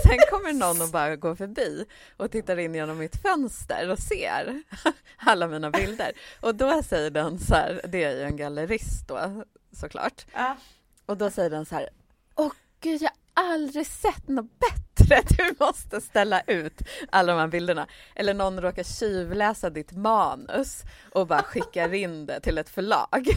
sen 0.04 0.18
kommer 0.30 0.54
någon 0.54 0.82
och 0.82 0.90
bara 0.90 1.16
går 1.16 1.36
förbi 1.36 1.86
och 2.18 2.32
tittar 2.32 2.60
in 2.60 2.76
genom 2.76 2.98
mitt 2.98 3.22
fönster 3.22 3.90
och 3.92 4.00
ser 4.00 4.64
alla 5.18 5.48
mina 5.48 5.72
bilder. 5.72 6.12
Och 6.40 6.56
då 6.56 6.84
säger 6.84 7.12
den 7.12 7.40
så 7.40 7.54
här, 7.54 7.82
det 7.88 8.04
är 8.04 8.12
ju 8.12 8.24
en 8.24 8.38
gallerist 8.38 9.08
då 9.08 9.44
såklart. 9.72 10.26
Ja. 10.34 10.58
Och 11.06 11.18
då 11.18 11.30
säger 11.30 11.50
den 11.50 11.66
så 11.66 11.76
här, 11.76 11.90
åh 12.36 12.52
gud, 12.80 13.02
jag 13.02 13.12
har 13.34 13.54
aldrig 13.54 13.88
sett 13.88 14.28
något 14.28 14.60
bättre. 14.60 14.76
Du 15.38 15.56
måste 15.60 16.02
ställa 16.02 16.42
ut 16.42 16.82
alla 17.10 17.34
de 17.34 17.40
här 17.40 17.48
bilderna. 17.48 17.88
Eller 18.16 18.34
någon 18.34 18.62
råkar 18.62 18.84
tjuvläsa 18.84 19.70
ditt 19.70 19.92
manus 19.92 20.84
och 21.12 21.28
bara 21.28 21.44
skickar 21.44 21.94
in 22.04 22.26
det 22.26 22.40
till 22.40 22.58
ett 22.58 22.70
förlag. 22.70 23.28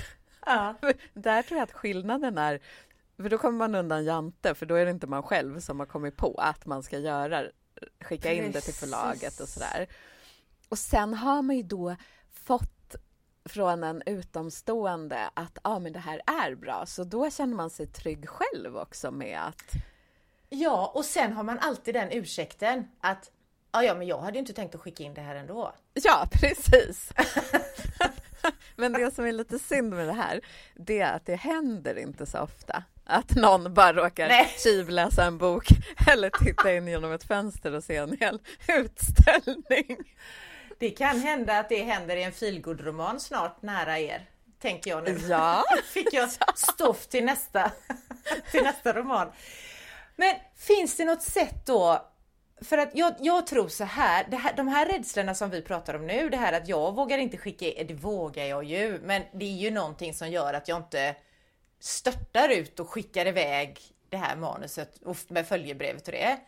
Ja. 0.46 0.74
Där 1.14 1.42
tror 1.42 1.58
jag 1.58 1.64
att 1.64 1.72
skillnaden 1.72 2.38
är 2.38 2.60
för 3.16 3.28
då 3.28 3.38
kommer 3.38 3.58
man 3.58 3.74
undan 3.74 4.04
Jante, 4.04 4.54
för 4.54 4.66
då 4.66 4.74
är 4.74 4.84
det 4.84 4.90
inte 4.90 5.06
man 5.06 5.22
själv 5.22 5.60
som 5.60 5.78
har 5.78 5.86
kommit 5.86 6.16
på 6.16 6.34
att 6.34 6.66
man 6.66 6.82
ska 6.82 6.98
göra, 6.98 7.44
skicka 8.00 8.28
Precis. 8.28 8.44
in 8.44 8.52
det 8.52 8.60
till 8.60 8.74
förlaget 8.74 9.40
och 9.40 9.48
sådär. 9.48 9.86
Och 10.68 10.78
sen 10.78 11.14
har 11.14 11.42
man 11.42 11.56
ju 11.56 11.62
då 11.62 11.96
fått 12.32 12.81
från 13.44 13.84
en 13.84 14.02
utomstående 14.06 15.30
att 15.34 15.58
ah, 15.62 15.78
men 15.78 15.92
det 15.92 15.98
här 15.98 16.22
är 16.26 16.54
bra, 16.54 16.86
så 16.86 17.04
då 17.04 17.30
känner 17.30 17.56
man 17.56 17.70
sig 17.70 17.86
trygg 17.86 18.28
själv 18.28 18.76
också 18.76 19.10
med 19.10 19.40
att... 19.40 19.72
Ja, 20.48 20.92
och 20.94 21.04
sen 21.04 21.32
har 21.32 21.42
man 21.42 21.58
alltid 21.58 21.94
den 21.94 22.12
ursäkten 22.12 22.88
att 23.00 23.30
ah, 23.70 23.82
ja, 23.82 23.94
men 23.94 24.06
jag 24.06 24.18
hade 24.18 24.38
inte 24.38 24.52
tänkt 24.52 24.74
att 24.74 24.80
skicka 24.80 25.02
in 25.02 25.14
det 25.14 25.20
här 25.20 25.34
ändå. 25.34 25.72
Ja, 25.92 26.28
precis. 26.32 27.12
men 28.76 28.92
det 28.92 29.14
som 29.14 29.24
är 29.24 29.32
lite 29.32 29.58
synd 29.58 29.94
med 29.94 30.08
det 30.08 30.12
här, 30.12 30.40
det 30.74 31.00
är 31.00 31.12
att 31.12 31.26
det 31.26 31.36
händer 31.36 31.98
inte 31.98 32.26
så 32.26 32.38
ofta 32.38 32.84
att 33.04 33.34
någon 33.34 33.74
bara 33.74 33.92
råkar 33.92 34.46
tjuvläsa 34.64 35.24
en 35.24 35.38
bok 35.38 35.68
eller 36.12 36.30
titta 36.44 36.74
in 36.74 36.88
genom 36.88 37.12
ett 37.12 37.24
fönster 37.24 37.74
och 37.74 37.84
se 37.84 37.96
en 37.96 38.16
hel 38.20 38.38
utställning. 38.68 39.96
Det 40.82 40.90
kan 40.90 41.20
hända 41.20 41.58
att 41.58 41.68
det 41.68 41.82
händer 41.82 42.16
i 42.16 42.22
en 42.22 42.32
feelgood-roman 42.32 43.20
snart 43.20 43.62
nära 43.62 43.98
er, 43.98 44.26
tänker 44.58 44.90
jag 44.90 45.04
nu. 45.04 45.18
Ja. 45.28 45.64
Fick 45.84 46.12
jag 46.12 46.28
stoff 46.54 47.06
till 47.06 47.24
nästa, 47.24 47.72
till 48.50 48.62
nästa 48.62 48.92
roman. 48.92 49.32
Men 50.16 50.34
finns 50.56 50.96
det 50.96 51.04
något 51.04 51.22
sätt 51.22 51.66
då 51.66 52.10
för 52.60 52.78
att 52.78 52.90
jag, 52.94 53.14
jag 53.20 53.46
tror 53.46 53.68
så 53.68 53.84
här, 53.84 54.24
här, 54.24 54.52
de 54.56 54.68
här 54.68 54.86
rädslorna 54.86 55.34
som 55.34 55.50
vi 55.50 55.62
pratar 55.62 55.94
om 55.94 56.06
nu, 56.06 56.28
det 56.28 56.36
här 56.36 56.52
att 56.52 56.68
jag 56.68 56.94
vågar 56.94 57.18
inte 57.18 57.36
skicka, 57.36 57.84
det 57.84 57.94
vågar 57.94 58.44
jag 58.44 58.64
ju, 58.64 59.00
men 59.02 59.22
det 59.32 59.44
är 59.44 59.58
ju 59.58 59.70
någonting 59.70 60.14
som 60.14 60.30
gör 60.30 60.54
att 60.54 60.68
jag 60.68 60.78
inte 60.78 61.14
störtar 61.80 62.48
ut 62.48 62.80
och 62.80 62.90
skickar 62.90 63.26
iväg 63.26 63.80
det 64.08 64.16
här 64.16 64.36
manuset 64.36 65.00
med 65.28 65.46
följebrevet 65.46 66.08
och 66.08 66.12
det. 66.12 66.38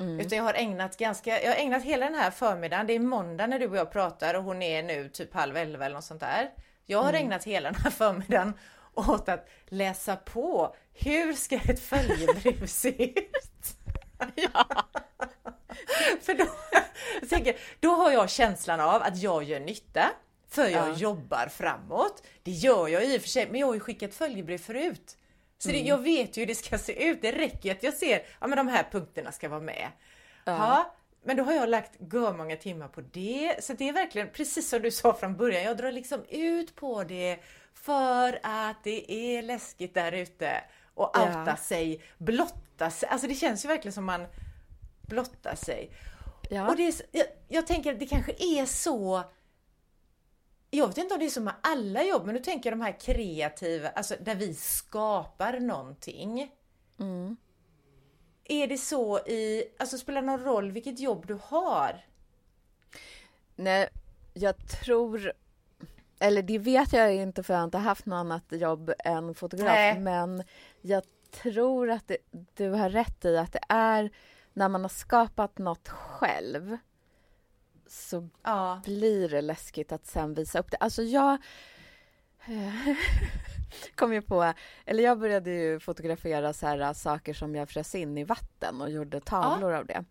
Mm. 0.00 0.20
Utan 0.20 0.38
jag 0.38 0.44
har 0.44 0.54
ägnat 0.54 0.96
ganska, 0.96 1.42
jag 1.42 1.50
har 1.50 1.56
ägnat 1.56 1.82
hela 1.82 2.06
den 2.06 2.14
här 2.14 2.30
förmiddagen, 2.30 2.86
det 2.86 2.92
är 2.92 3.00
måndag 3.00 3.46
när 3.46 3.58
du 3.58 3.66
och 3.66 3.76
jag 3.76 3.92
pratar 3.92 4.34
och 4.34 4.44
hon 4.44 4.62
är 4.62 4.82
nu 4.82 5.08
typ 5.08 5.34
halv 5.34 5.56
elva 5.56 5.84
eller 5.84 5.94
något 5.94 6.04
sånt 6.04 6.20
där. 6.20 6.50
Jag 6.86 7.02
har 7.02 7.08
mm. 7.08 7.26
ägnat 7.26 7.44
hela 7.44 7.70
den 7.72 7.80
här 7.82 7.90
förmiddagen 7.90 8.54
åt 8.94 9.28
att 9.28 9.48
läsa 9.68 10.16
på. 10.16 10.74
Hur 10.94 11.32
ska 11.32 11.56
ett 11.56 11.80
följebrev 11.80 12.66
se 12.66 13.04
ut? 13.04 13.76
ja. 14.34 14.64
För 16.20 16.34
då, 16.34 16.46
jag 17.20 17.28
tänker, 17.28 17.56
då 17.80 17.90
har 17.90 18.10
jag 18.10 18.30
känslan 18.30 18.80
av 18.80 19.02
att 19.02 19.22
jag 19.22 19.44
gör 19.44 19.60
nytta. 19.60 20.10
För 20.48 20.68
jag 20.68 20.88
ja. 20.88 20.94
jobbar 20.96 21.48
framåt. 21.48 22.22
Det 22.42 22.50
gör 22.50 22.88
jag 22.88 23.04
i 23.04 23.18
och 23.18 23.22
för 23.22 23.28
sig, 23.28 23.48
men 23.50 23.60
jag 23.60 23.66
har 23.66 23.74
ju 23.74 23.80
skickat 23.80 24.14
följebrev 24.14 24.58
förut. 24.58 25.16
Så 25.62 25.68
mm. 25.68 25.82
det, 25.82 25.88
jag 25.88 25.98
vet 25.98 26.36
ju 26.36 26.40
hur 26.40 26.46
det 26.46 26.54
ska 26.54 26.78
se 26.78 27.08
ut. 27.08 27.22
Det 27.22 27.32
räcker 27.32 27.72
att 27.72 27.82
jag 27.82 27.94
ser, 27.94 28.22
ja 28.40 28.46
men 28.46 28.56
de 28.56 28.68
här 28.68 28.88
punkterna 28.92 29.32
ska 29.32 29.48
vara 29.48 29.60
med. 29.60 29.88
Ja. 30.44 30.52
ja 30.52 30.94
men 31.22 31.36
då 31.36 31.42
har 31.42 31.52
jag 31.52 31.68
lagt 31.68 31.92
många 32.36 32.56
timmar 32.56 32.88
på 32.88 33.00
det. 33.00 33.64
Så 33.64 33.72
det 33.72 33.88
är 33.88 33.92
verkligen 33.92 34.30
precis 34.30 34.68
som 34.68 34.82
du 34.82 34.90
sa 34.90 35.14
från 35.14 35.36
början. 35.36 35.62
Jag 35.62 35.76
drar 35.76 35.92
liksom 35.92 36.24
ut 36.28 36.76
på 36.76 37.04
det 37.04 37.38
för 37.74 38.38
att 38.42 38.84
det 38.84 39.12
är 39.12 39.42
läskigt 39.42 39.94
där 39.94 40.12
ute. 40.12 40.64
Och 40.94 41.18
outa 41.18 41.44
ja. 41.46 41.56
sig, 41.56 42.02
blotta 42.18 42.90
sig. 42.90 43.08
Alltså 43.08 43.26
det 43.26 43.34
känns 43.34 43.64
ju 43.64 43.68
verkligen 43.68 43.92
som 43.92 44.04
man 44.04 44.26
blottar 45.02 45.54
sig. 45.54 45.90
Ja. 46.50 46.68
Och 46.68 46.76
det 46.76 46.88
är, 46.88 46.94
jag, 47.12 47.26
jag 47.48 47.66
tänker 47.66 47.92
att 47.92 48.00
det 48.00 48.06
kanske 48.06 48.32
är 48.32 48.66
så 48.66 49.24
jag 50.70 50.86
vet 50.86 50.98
inte 50.98 51.14
om 51.14 51.20
det 51.20 51.26
är 51.26 51.30
så 51.30 51.40
med 51.40 51.54
alla 51.60 52.04
jobb, 52.04 52.26
men 52.26 52.34
nu 52.34 52.40
tänker 52.40 52.70
jag 52.70 52.78
de 52.78 52.84
här 52.84 53.00
kreativa, 53.00 53.88
alltså 53.88 54.14
där 54.20 54.34
vi 54.34 54.54
skapar 54.54 55.60
någonting. 55.60 56.50
Mm. 56.98 57.36
Är 58.44 58.66
det 58.66 58.78
så 58.78 59.18
i, 59.18 59.64
alltså 59.78 59.98
spelar 59.98 60.20
det 60.20 60.26
någon 60.26 60.44
roll 60.44 60.72
vilket 60.72 61.00
jobb 61.00 61.26
du 61.26 61.38
har? 61.42 62.04
Nej, 63.56 63.88
jag 64.34 64.68
tror, 64.68 65.32
eller 66.18 66.42
det 66.42 66.58
vet 66.58 66.92
jag 66.92 67.14
inte 67.14 67.42
för 67.42 67.54
jag 67.54 67.60
har 67.60 67.64
inte 67.64 67.78
haft 67.78 68.06
något 68.06 68.16
annat 68.16 68.44
jobb 68.48 68.92
än 68.98 69.34
fotograf, 69.34 69.74
Nej. 69.74 69.98
men 69.98 70.44
jag 70.80 71.02
tror 71.30 71.90
att 71.90 72.08
det, 72.08 72.16
du 72.54 72.70
har 72.70 72.90
rätt 72.90 73.24
i 73.24 73.36
att 73.36 73.52
det 73.52 73.64
är 73.68 74.10
när 74.52 74.68
man 74.68 74.82
har 74.82 74.88
skapat 74.88 75.58
något 75.58 75.88
själv 75.88 76.76
så 77.90 78.28
ja. 78.42 78.80
blir 78.84 79.28
det 79.28 79.40
läskigt 79.40 79.92
att 79.92 80.06
sen 80.06 80.34
visa 80.34 80.58
upp 80.58 80.70
det. 80.70 80.76
Alltså 80.76 81.02
jag 81.02 81.38
kom 83.94 84.12
ju 84.12 84.22
på, 84.22 84.52
eller 84.86 85.02
jag 85.04 85.18
började 85.18 85.50
ju 85.50 85.80
fotografera 85.80 86.52
så 86.52 86.66
här 86.66 86.92
saker 86.92 87.34
som 87.34 87.54
jag 87.54 87.68
frös 87.68 87.94
in 87.94 88.18
i 88.18 88.24
vatten 88.24 88.80
och 88.80 88.90
gjorde 88.90 89.20
tavlor 89.20 89.72
ja. 89.72 89.78
av 89.78 89.86
det. 89.86 90.04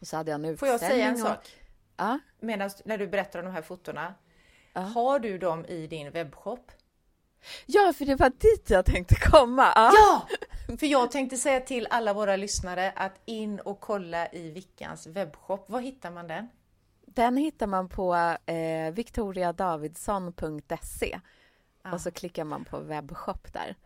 Och 0.00 0.06
så 0.06 0.16
hade 0.16 0.30
jag 0.30 0.44
en. 0.44 0.56
Får 0.56 0.68
jag 0.68 0.80
säga 0.80 1.06
en 1.06 1.18
sak? 1.18 1.56
Ja? 1.96 2.18
Medan 2.40 2.70
när 2.84 2.98
du 2.98 3.06
berättar 3.06 3.38
om 3.38 3.44
de 3.44 3.50
här 3.50 3.62
fotona. 3.62 4.14
Ja. 4.72 4.80
Har 4.80 5.18
du 5.18 5.38
dem 5.38 5.64
i 5.64 5.86
din 5.86 6.10
webbshop? 6.10 6.72
Ja, 7.66 7.92
för 7.92 8.04
det 8.04 8.16
var 8.16 8.30
dit 8.30 8.70
jag 8.70 8.84
tänkte 8.84 9.14
komma. 9.14 9.72
Ja! 9.74 9.92
Ja! 9.94 10.28
För 10.78 10.86
jag 10.86 11.10
tänkte 11.10 11.36
säga 11.36 11.60
till 11.60 11.86
alla 11.90 12.12
våra 12.12 12.36
lyssnare 12.36 12.92
att 12.96 13.20
in 13.24 13.60
och 13.60 13.80
kolla 13.80 14.32
i 14.32 14.50
Vickans 14.50 15.06
webbshop. 15.06 15.70
Var 15.70 15.80
hittar 15.80 16.10
man 16.10 16.28
den? 16.28 16.48
Den 17.14 17.36
hittar 17.36 17.66
man 17.66 17.88
på 17.88 18.14
eh, 18.46 18.90
victoriadavidsson.se 18.92 21.20
Ja. 21.82 21.92
och 21.92 22.00
så 22.00 22.10
klickar 22.10 22.44
man 22.44 22.64
på 22.64 22.80
webbshop 22.80 23.52
där. 23.52 23.76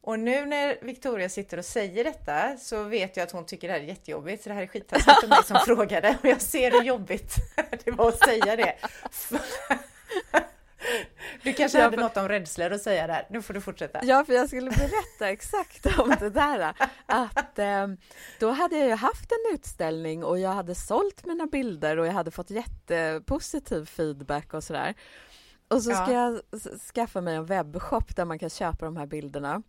Och 0.00 0.18
nu 0.18 0.46
när 0.46 0.78
Victoria 0.82 1.28
sitter 1.28 1.58
och 1.58 1.64
säger 1.64 2.04
detta 2.04 2.56
så 2.56 2.82
vet 2.82 3.16
jag 3.16 3.24
att 3.24 3.32
hon 3.32 3.46
tycker 3.46 3.68
det 3.68 3.74
här 3.74 3.80
är 3.80 3.84
jättejobbigt. 3.84 4.42
Så 4.42 4.48
det 4.48 4.54
här 4.54 4.62
är 4.62 4.66
skittaskigt 4.66 5.20
för 5.20 5.28
mig 5.28 5.44
som 5.44 5.56
frågade 5.66 6.18
och 6.22 6.28
jag 6.28 6.40
ser 6.40 6.70
hur 6.70 6.82
jobbigt 6.82 7.34
det 7.84 7.90
var 7.90 8.08
att 8.08 8.18
säga 8.18 8.56
det. 8.56 8.74
Du 11.42 11.52
kanske 11.52 11.80
hade 11.82 11.96
för- 11.96 12.02
något 12.02 12.16
om 12.16 12.28
rädslor 12.28 12.70
att 12.72 12.82
säga 12.82 13.06
där. 13.06 13.26
Nu 13.30 13.42
får 13.42 13.54
du 13.54 13.60
fortsätta. 13.60 14.00
Ja, 14.04 14.24
för 14.24 14.32
jag 14.32 14.48
skulle 14.48 14.70
berätta 14.70 15.30
exakt 15.30 15.86
om 15.98 16.14
det 16.20 16.30
där. 16.30 16.74
Att 17.06 17.58
eh, 17.58 17.86
då 18.40 18.50
hade 18.50 18.76
jag 18.78 18.88
ju 18.88 18.94
haft 18.94 19.32
en 19.32 19.54
utställning 19.54 20.24
och 20.24 20.38
jag 20.38 20.50
hade 20.50 20.74
sålt 20.74 21.26
mina 21.26 21.46
bilder 21.46 21.96
och 21.96 22.06
jag 22.06 22.12
hade 22.12 22.30
fått 22.30 22.50
jättepositiv 22.50 23.84
feedback 23.86 24.54
och 24.54 24.64
sådär. 24.64 24.94
Och 25.68 25.82
så 25.82 25.90
ska 25.90 26.12
Ja. 26.12 26.40
jag 26.52 26.60
skaffa 26.94 27.20
mig 27.20 27.34
en 27.36 27.46
webbshop 27.46 28.16
där 28.16 28.24
man 28.24 28.38
kan 28.38 28.50
köpa 28.50 28.84
de 28.84 28.96
här 28.96 29.06
bilderna. 29.06 29.62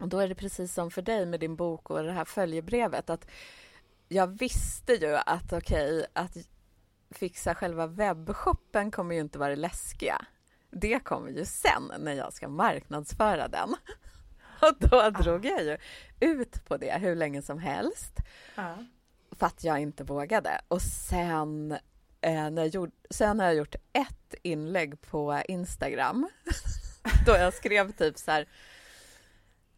Och 0.00 0.08
då 0.08 0.18
är 0.18 0.28
det 0.28 0.34
precis 0.34 0.74
som 0.74 0.90
för 0.90 1.02
dig 1.02 1.26
med 1.26 1.40
din 1.40 1.56
bok 1.56 1.90
och 1.90 2.02
det 2.02 2.12
här 2.12 2.24
följebrevet 2.24 3.10
att 3.10 3.26
jag 4.08 4.38
visste 4.38 4.92
ju 4.92 5.16
att 5.16 5.52
okej, 5.52 6.06
att 6.12 6.36
fixa 7.10 7.54
själva 7.54 7.86
webbshoppen 7.86 8.90
kommer 8.90 9.14
ju 9.14 9.20
inte 9.20 9.38
vara 9.38 9.50
det 9.50 9.56
läskiga. 9.56 10.24
Det 10.70 11.00
kommer 11.00 11.30
ju 11.30 11.44
sen 11.44 11.92
när 11.98 12.12
jag 12.12 12.32
ska 12.32 12.48
marknadsföra 12.48 13.48
den. 13.48 13.74
Och 14.60 14.74
då 14.78 15.10
drog 15.10 15.44
jag 15.46 15.64
ju 15.64 15.78
ut 16.20 16.64
på 16.68 16.76
det 16.76 16.98
hur 17.00 17.16
länge 17.16 17.42
som 17.42 17.58
helst 17.58 18.12
Ja. 18.54 18.76
för 19.32 19.46
att 19.46 19.64
jag 19.64 19.78
inte 19.80 20.04
vågade. 20.04 20.60
Och 20.68 20.82
sen, 20.82 21.72
eh, 22.20 22.50
när 22.50 22.56
jag 22.62 22.66
gjorde, 22.66 22.92
sen 23.10 23.38
har 23.40 23.46
jag 23.46 23.54
gjort 23.54 23.74
ett 23.92 24.34
inlägg 24.42 25.00
på 25.00 25.42
Instagram 25.48 26.28
då 27.26 27.32
jag 27.32 27.54
skrev 27.54 27.92
typ 27.92 28.18
så 28.18 28.30
här 28.30 28.48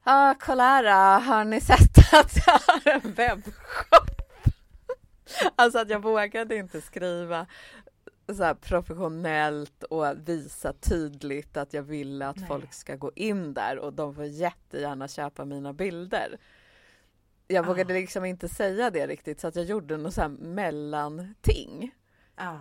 Ja, 0.05 0.35
kolla 0.41 0.63
här, 0.65 1.21
har 1.21 1.45
ni 1.45 1.61
sett 1.61 2.13
att 2.13 2.37
jag 2.47 2.53
har 2.53 2.89
en 2.93 3.13
webbshop? 3.15 4.08
Alltså 5.57 5.79
att 5.79 5.91
jag 5.91 6.03
vågade 6.03 6.57
inte 6.57 6.81
skriva 6.81 7.47
så 8.37 8.55
professionellt 8.55 9.83
och 9.83 10.29
visa 10.29 10.73
tydligt 10.73 11.57
att 11.57 11.73
jag 11.73 11.83
ville 11.83 12.27
att 12.27 12.37
Nej. 12.37 12.47
folk 12.47 12.73
ska 12.73 12.97
gå 12.97 13.13
in 13.15 13.55
där 13.55 13.79
och 13.79 13.93
de 13.93 14.15
får 14.15 14.25
jättegärna 14.25 15.09
köpa 15.09 15.45
mina 15.45 15.73
bilder. 15.73 16.39
Jag 17.47 17.67
vågade 17.67 17.95
Ah. 17.95 17.97
liksom 17.97 18.25
inte 18.25 18.49
säga 18.49 18.91
det 18.91 19.07
riktigt 19.07 19.41
så 19.41 19.47
att 19.49 19.57
jag 19.57 19.65
gjorde 19.65 19.97
något 19.97 20.15
så 20.15 20.21
här 20.21 20.29
mellanting. 20.29 21.95
Ja. 22.37 22.61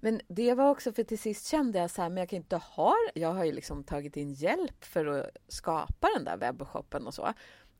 Men 0.00 0.20
det 0.28 0.54
var 0.54 0.70
också 0.70 0.92
för 0.92 1.04
till 1.04 1.18
sist 1.18 1.46
kände 1.46 1.78
jag 1.78 1.90
så 1.90 2.02
här, 2.02 2.08
men 2.08 2.16
jag 2.16 2.28
kan 2.28 2.36
inte 2.36 2.56
ha, 2.56 2.94
jag 3.14 3.32
har 3.32 3.44
ju 3.44 3.52
liksom 3.52 3.84
tagit 3.84 4.16
in 4.16 4.32
hjälp 4.32 4.84
för 4.84 5.06
att 5.06 5.30
skapa 5.48 6.08
den 6.14 6.24
där 6.24 6.36
webbshoppen 6.36 7.06
och 7.06 7.14
så. 7.14 7.32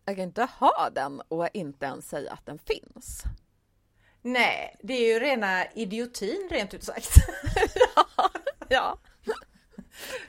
Jag 0.05 0.17
kan 0.17 0.25
inte 0.25 0.49
ha 0.59 0.91
den 0.95 1.21
och 1.21 1.49
inte 1.53 1.87
ens 1.87 2.09
säga 2.09 2.33
att 2.33 2.47
den 2.47 2.59
finns. 2.59 3.25
Nej, 4.23 4.77
det 4.83 4.95
är 4.95 5.13
ju 5.15 5.21
rena 5.21 5.67
idiotin 5.75 6.49
rent 6.51 6.75
ut 6.75 6.85
sagt. 6.85 7.09
Ja. 8.69 8.99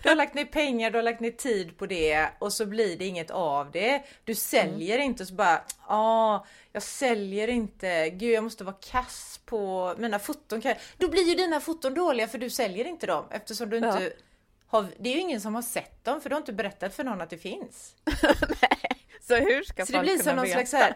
Du 0.04 0.10
har 0.10 0.16
lagt 0.16 0.34
ner 0.34 0.46
pengar, 0.46 0.92
du 0.92 0.98
har 0.98 1.04
lagt 1.04 1.20
ner 1.20 1.32
tid 1.32 1.78
på 1.78 1.86
det 1.86 2.30
och 2.40 2.54
så 2.54 2.66
blir 2.66 2.98
det 2.98 3.06
inget 3.06 3.32
av 3.32 3.72
det. 3.72 4.04
Du 4.24 4.36
säljer 4.36 5.00
inte 5.00 5.24
och 5.24 5.28
så 5.28 5.34
bara, 5.34 5.62
ja, 5.88 6.46
jag 6.72 6.84
säljer 6.84 7.48
inte. 7.48 8.10
Gud, 8.10 8.34
jag 8.34 8.44
måste 8.44 8.64
vara 8.64 8.76
kass 8.82 9.40
på 9.46 9.94
mina 9.98 10.20
foton. 10.20 10.62
Då 10.98 11.08
blir 11.08 11.24
ju 11.30 11.36
dina 11.36 11.60
foton 11.60 11.94
dåliga 11.94 12.28
för 12.28 12.38
du 12.38 12.50
säljer 12.50 12.86
inte 12.86 13.08
dem 13.08 13.26
eftersom 13.32 13.70
du 13.70 13.78
inte 13.78 13.88
Ja. 14.04 14.10
har, 14.68 14.88
det 15.00 15.10
är 15.10 15.14
ju 15.14 15.20
ingen 15.20 15.42
som 15.42 15.56
har 15.56 15.62
sett 15.62 16.04
dem 16.04 16.22
för 16.22 16.30
du 16.30 16.36
har 16.36 16.42
inte 16.42 16.54
berättat 16.54 16.96
för 16.96 17.04
någon 17.04 17.22
att 17.22 17.30
det 17.30 17.38
finns. 17.38 17.96
Så 19.28 19.36
hur 19.36 19.64
ska 19.64 19.86
Så 19.86 19.92
det 19.92 19.98
folk 19.98 20.04
blir 20.08 20.18
kunna 20.18 20.24
som 20.24 20.36
någon 20.36 20.46
veta? 20.46 20.54
slags 20.66 20.74
här, 20.74 20.96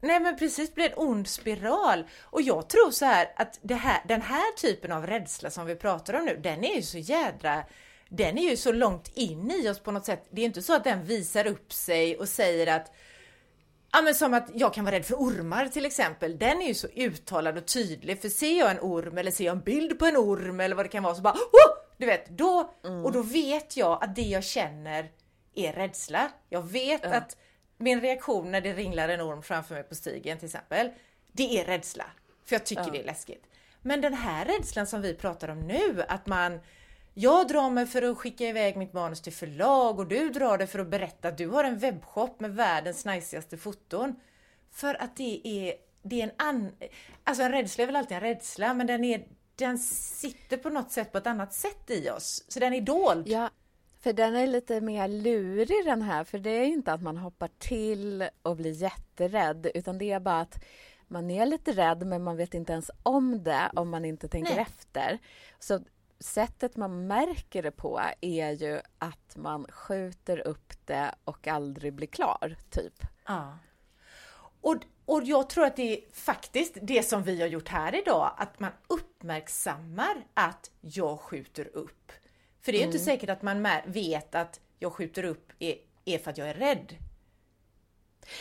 Nej 0.00 0.20
men 0.20 0.36
precis, 0.36 0.68
det 0.68 0.74
blir 0.74 0.86
en 0.86 0.92
ond 0.96 1.28
spiral. 1.28 2.04
Och 2.22 2.42
jag 2.42 2.68
tror 2.68 2.90
så 2.90 3.04
här 3.04 3.32
att 3.36 3.58
det 3.62 3.74
här, 3.74 4.02
den 4.08 4.22
här 4.22 4.56
typen 4.56 4.92
av 4.92 5.06
rädsla 5.06 5.50
som 5.50 5.66
vi 5.66 5.74
pratar 5.74 6.14
om 6.14 6.24
nu, 6.24 6.36
den 6.36 6.64
är 6.64 6.76
ju 6.76 6.82
så 6.82 6.98
jädra 6.98 7.64
den 8.08 8.38
är 8.38 8.50
ju 8.50 8.56
så 8.56 8.72
långt 8.72 9.10
in 9.14 9.50
i 9.50 9.68
oss 9.68 9.78
på 9.80 9.90
något 9.90 10.04
sätt. 10.04 10.26
Det 10.30 10.40
är 10.40 10.44
inte 10.44 10.62
så 10.62 10.74
att 10.74 10.84
den 10.84 11.04
visar 11.04 11.46
upp 11.46 11.72
sig 11.72 12.16
och 12.16 12.28
säger 12.28 12.66
att 12.66 12.92
Ja 13.92 14.02
men 14.02 14.14
som 14.14 14.34
att 14.34 14.50
jag 14.54 14.74
kan 14.74 14.84
vara 14.84 14.94
rädd 14.94 15.04
för 15.04 15.14
ormar 15.14 15.66
till 15.68 15.86
exempel. 15.86 16.38
Den 16.38 16.62
är 16.62 16.66
ju 16.66 16.74
så 16.74 16.86
uttalad 16.88 17.58
och 17.58 17.66
tydlig. 17.66 18.20
För 18.20 18.28
ser 18.28 18.58
jag 18.58 18.70
en 18.70 18.78
orm 18.80 19.18
eller 19.18 19.30
ser 19.30 19.44
jag 19.44 19.52
en 19.56 19.60
bild 19.62 19.98
på 19.98 20.06
en 20.06 20.16
orm 20.16 20.60
eller 20.60 20.76
vad 20.76 20.84
det 20.84 20.88
kan 20.88 21.02
vara 21.02 21.14
så 21.14 21.22
bara 21.22 21.34
oh! 21.34 21.78
Du 21.98 22.06
vet, 22.06 22.28
då, 22.28 22.72
och 23.04 23.12
då 23.12 23.22
vet 23.22 23.76
jag 23.76 24.04
att 24.04 24.16
det 24.16 24.22
jag 24.22 24.44
känner 24.44 25.10
är 25.54 25.72
rädsla. 25.72 26.30
Jag 26.48 26.62
vet 26.62 27.00
Ja. 27.04 27.14
att 27.14 27.36
min 27.78 28.00
reaktion 28.00 28.50
när 28.50 28.60
det 28.60 28.72
ringlar 28.72 29.08
en 29.08 29.20
orm 29.20 29.42
framför 29.42 29.74
mig 29.74 29.84
på 29.84 29.94
stigen 29.94 30.38
till 30.38 30.46
exempel, 30.46 30.90
det 31.32 31.60
är 31.60 31.64
rädsla. 31.64 32.04
För 32.44 32.54
jag 32.54 32.66
tycker 32.66 32.82
Ja. 32.82 32.90
det 32.92 33.00
är 33.00 33.04
läskigt. 33.04 33.44
Men 33.82 34.00
den 34.00 34.14
här 34.14 34.44
rädslan 34.44 34.86
som 34.86 35.02
vi 35.02 35.14
pratar 35.14 35.48
om 35.48 35.60
nu, 35.60 36.02
att 36.08 36.26
man 36.26 36.60
jag 37.14 37.48
drar 37.48 37.70
mig 37.70 37.86
för 37.86 38.02
att 38.02 38.18
skicka 38.18 38.44
iväg 38.44 38.76
mitt 38.76 38.92
manus 38.92 39.20
till 39.20 39.32
förlag 39.32 39.98
och 39.98 40.06
du 40.06 40.30
drar 40.30 40.58
dig 40.58 40.66
för 40.66 40.78
att 40.78 40.88
berätta 40.88 41.28
att 41.28 41.38
du 41.38 41.48
har 41.48 41.64
en 41.64 41.78
webbshop 41.78 42.40
med 42.40 42.54
världens 42.54 43.04
najsigaste 43.04 43.56
foton. 43.56 44.14
För 44.72 45.02
att 45.02 45.16
det 45.16 45.40
är, 45.44 45.74
det 46.02 46.20
är 46.20 46.24
en 46.24 46.32
an... 46.36 46.72
Alltså 47.24 47.42
en 47.42 47.52
rädsla 47.52 47.82
är 47.82 47.86
väl 47.86 47.96
alltid 47.96 48.16
en 48.16 48.20
rädsla, 48.20 48.74
men 48.74 48.86
den, 48.86 49.04
är, 49.04 49.26
den 49.56 49.78
sitter 49.78 50.56
på 50.56 50.68
något 50.68 50.92
sätt 50.92 51.12
på 51.12 51.18
ett 51.18 51.26
annat 51.26 51.54
sätt 51.54 51.90
i 51.90 52.10
oss. 52.10 52.44
Så 52.48 52.60
den 52.60 52.72
är 52.74 52.80
dold. 52.80 53.28
Ja, 53.28 53.50
för 54.00 54.12
den 54.12 54.36
är 54.36 54.46
lite 54.46 54.80
mer 54.80 55.08
lurig 55.08 55.84
den 55.84 56.02
här, 56.02 56.24
för 56.24 56.38
det 56.38 56.50
är 56.50 56.64
inte 56.64 56.92
att 56.92 57.02
man 57.02 57.16
hoppar 57.16 57.50
till 57.58 58.28
och 58.42 58.56
blir 58.56 58.72
jätterädd, 58.72 59.70
utan 59.74 59.98
det 59.98 60.12
är 60.12 60.20
bara 60.20 60.40
att 60.40 60.64
man 61.08 61.30
är 61.30 61.46
lite 61.46 61.72
rädd, 61.72 62.06
men 62.06 62.22
man 62.22 62.36
vet 62.36 62.54
inte 62.54 62.72
ens 62.72 62.90
om 63.02 63.42
det 63.42 63.70
om 63.76 63.90
man 63.90 64.04
inte 64.04 64.28
tänker 64.28 64.54
Nej. 64.54 64.66
efter. 64.68 65.18
Så 65.58 65.80
sättet 66.20 66.76
man 66.76 67.06
märker 67.06 67.62
det 67.62 67.70
på 67.70 68.00
är 68.20 68.50
ju 68.50 68.80
att 68.98 69.36
man 69.36 69.66
skjuter 69.70 70.38
upp 70.46 70.72
det 70.84 71.14
och 71.24 71.46
aldrig 71.46 71.94
blir 71.94 72.06
klar, 72.06 72.56
typ. 72.70 73.02
Ja. 73.26 73.58
Och, 74.60 74.76
och 75.04 75.22
jag 75.24 75.50
tror 75.50 75.64
att 75.64 75.76
det 75.76 75.96
är 75.96 76.12
faktiskt 76.12 76.78
det 76.82 77.02
som 77.02 77.22
vi 77.22 77.40
har 77.40 77.48
gjort 77.48 77.68
här 77.68 77.94
idag, 77.94 78.34
att 78.36 78.60
man 78.60 78.70
uppmärksammar 78.86 80.24
att 80.34 80.70
jag 80.80 81.20
skjuter 81.20 81.76
upp. 81.76 82.12
För 82.60 82.72
det 82.72 82.78
är 82.78 82.80
ju 82.80 82.86
inte 82.86 82.98
säkert 82.98 83.30
att 83.30 83.42
man 83.42 83.68
vet 83.86 84.34
att 84.34 84.60
jag 84.78 84.92
skjuter 84.92 85.24
upp 85.24 85.52
är, 85.58 85.74
är 86.04 86.18
för 86.18 86.30
att 86.30 86.38
jag 86.38 86.48
är 86.48 86.54
rädd. 86.54 86.94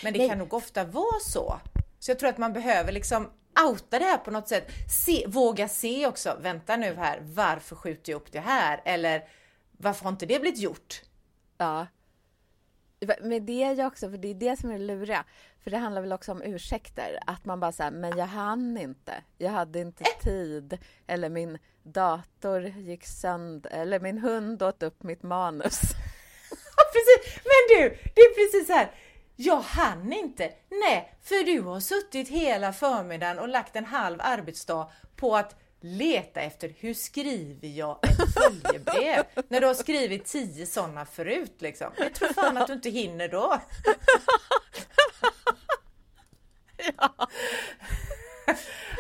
Men 0.03 0.13
det 0.13 0.19
Nej. 0.19 0.29
kan 0.29 0.37
nog 0.37 0.53
ofta 0.53 0.83
vara 0.83 1.19
så. 1.19 1.59
Så 1.99 2.11
jag 2.11 2.19
tror 2.19 2.29
att 2.29 2.37
man 2.37 2.53
behöver 2.53 2.91
liksom 2.91 3.31
outa 3.65 3.99
det 3.99 4.05
här 4.05 4.17
på 4.17 4.31
något 4.31 4.47
sätt. 4.47 4.67
Se, 5.05 5.27
våga 5.27 5.67
se 5.67 6.07
också, 6.07 6.37
vänta 6.41 6.77
nu 6.77 6.95
här, 6.95 7.19
varför 7.23 7.75
skjuter 7.75 8.11
jag 8.11 8.21
upp 8.21 8.31
det 8.31 8.39
här? 8.39 8.81
Eller 8.85 9.29
varför 9.71 10.03
har 10.03 10.11
inte 10.11 10.25
det 10.25 10.39
blivit 10.39 10.59
gjort? 10.59 11.01
Ja. 11.57 11.87
Men 13.21 13.45
det 13.45 13.63
är 13.63 13.75
ju 13.75 13.85
också, 13.85 14.09
för 14.09 14.17
det 14.17 14.27
är 14.27 14.33
det 14.33 14.59
som 14.59 14.69
är 14.69 14.79
det 14.79 14.85
luriga. 14.85 15.25
För 15.67 15.71
det 15.71 15.77
handlar 15.77 16.01
väl 16.01 16.13
också 16.13 16.31
om 16.31 16.41
ursäkter. 16.41 17.19
Att 17.25 17.45
man 17.45 17.59
bara 17.59 17.71
säger, 17.71 17.91
men 17.91 18.17
jag 18.17 18.25
hann 18.25 18.77
inte. 18.77 19.13
Jag 19.37 19.51
hade 19.51 19.79
inte 19.79 20.03
tid. 20.23 20.77
Eller 21.07 21.29
min 21.29 21.57
dator 21.83 22.61
gick 22.61 23.05
sönder. 23.05 23.71
Eller 23.71 23.99
min 23.99 24.17
hund 24.17 24.63
åt 24.63 24.83
upp 24.83 25.03
mitt 25.03 25.23
manus. 25.23 25.79
Precis. 26.93 27.39
Men 27.43 27.77
du, 27.77 27.97
det 28.15 28.21
är 28.21 28.33
precis 28.33 28.67
så 28.67 28.73
här. 28.73 28.91
Jag 29.35 29.59
hann 29.59 30.13
inte. 30.13 30.53
Nej, 30.69 31.17
för 31.21 31.45
du 31.45 31.61
har 31.61 31.79
suttit 31.79 32.29
hela 32.29 32.73
förmiddagen 32.73 33.39
och 33.39 33.47
lagt 33.47 33.75
en 33.75 33.85
halv 33.85 34.17
arbetsdag 34.21 34.91
på 35.15 35.35
att 35.35 35.55
leta 35.81 36.41
efter 36.41 36.73
hur 36.79 36.93
skriver 36.93 37.67
jag 37.67 37.99
ett 38.03 38.33
följebrev? 38.33 39.23
När 39.47 39.61
du 39.61 39.67
har 39.67 39.73
skrivit 39.73 40.25
tio 40.25 40.65
sådana 40.65 41.05
förut 41.05 41.55
liksom. 41.59 41.87
Jag 41.97 42.13
tror 42.13 42.33
fan 42.33 42.57
att 42.57 42.67
du 42.67 42.73
inte 42.73 42.89
hinner 42.89 43.27
då. 43.27 43.61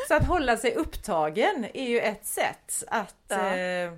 Så 0.07 0.15
att 0.15 0.27
hålla 0.27 0.57
sig 0.57 0.75
upptagen 0.75 1.65
är 1.73 1.87
ju 1.87 1.99
ett 1.99 2.25
sätt 2.25 2.83
att 2.87 3.15
Ja. 3.27 3.55
eh, 3.55 3.91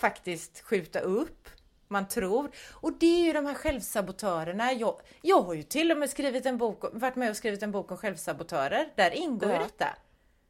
faktiskt 0.00 0.60
skjuta 0.60 0.98
upp. 1.00 1.48
Man 1.88 2.08
tror. 2.08 2.50
Och 2.72 2.92
det 2.92 3.06
är 3.20 3.24
ju 3.24 3.32
de 3.32 3.46
här 3.46 3.54
självsabotörerna. 3.54 4.72
Jag, 4.72 5.00
jag 5.22 5.40
har 5.42 5.54
ju 5.54 5.62
till 5.62 5.90
och 5.90 5.98
med 5.98 6.10
skrivit 6.10 6.46
en 6.46 6.58
bok, 6.58 6.84
varit 6.92 7.16
med 7.16 7.30
och 7.30 7.36
skrivit 7.36 7.62
en 7.62 7.72
bok 7.72 7.90
om 7.90 7.96
självsabotörer. 7.96 8.88
Där 8.94 9.10
ingår 9.10 9.50
ju 9.50 9.56
Ja. 9.56 9.62
detta. 9.62 9.88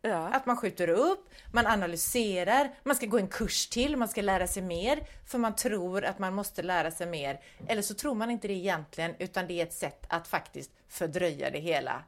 Ja. 0.02 0.28
Att 0.28 0.46
man 0.46 0.57
skjuter 0.57 0.88
upp, 0.88 1.28
man 1.52 1.66
analyserar, 1.66 2.74
man 2.83 2.96
ska 2.96 3.07
gå 3.07 3.18
en 3.18 3.28
kurs 3.28 3.66
till, 3.66 3.96
man 3.96 4.09
ska 4.09 4.22
lära 4.22 4.46
sig 4.46 4.62
mer 4.62 5.00
för 5.26 5.38
man 5.38 5.57
tror 5.57 6.04
att 6.04 6.18
man 6.18 6.35
måste 6.35 6.62
lära 6.62 6.90
sig 6.90 7.07
mer. 7.07 7.40
Eller 7.68 7.83
så 7.83 7.94
tror 7.94 8.14
man 8.14 8.30
inte 8.30 8.48
det 8.48 8.54
egentligen 8.54 9.14
utan 9.18 9.46
det 9.46 9.61
är 9.61 9.66
ett 9.66 9.72
sätt 9.72 10.07
att 10.09 10.28
faktiskt 10.28 10.70
fördröja 10.88 11.50
det 11.50 11.59
hela. 11.59 12.02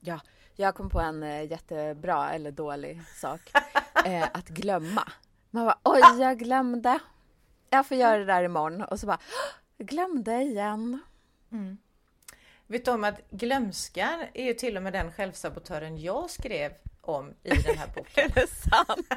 Ja, 0.00 0.20
jag 0.56 0.74
kom 0.74 0.90
på 0.90 1.00
en 1.00 1.22
eh, 1.22 1.50
jättebra 1.50 2.30
eller 2.32 2.50
dålig 2.50 3.02
sak. 3.16 3.40
eh, 4.04 4.22
att 4.32 4.48
glömma. 4.48 5.12
Man 5.50 5.66
bara, 5.66 5.78
oj, 5.82 6.20
jag 6.20 6.38
glömde. 6.38 6.98
Jag 7.70 7.86
får 7.86 7.96
göra 7.96 8.18
det 8.18 8.24
där 8.24 8.42
imorgon. 8.42 8.82
Och 8.82 9.00
så 9.00 9.06
bara, 9.06 9.18
"Åh, 9.20 9.54
jag 9.76 9.86
glömde 9.86 10.34
igen. 10.42 11.00
Vet 12.66 12.84
du 12.84 12.90
om 12.90 13.04
att 13.04 13.30
glömskan 13.30 14.24
är 14.34 14.44
ju 14.44 14.54
till 14.54 14.76
och 14.76 14.82
med 14.82 14.92
den 14.92 15.12
självsabotören 15.12 15.98
jag 15.98 16.30
skrev 16.30 16.72
om 17.00 17.34
i 17.42 17.48
den 17.48 17.78
här 17.78 17.86
boken. 17.94 18.12
Är 18.24 18.28
det 18.34 18.46
sant? 18.46 19.08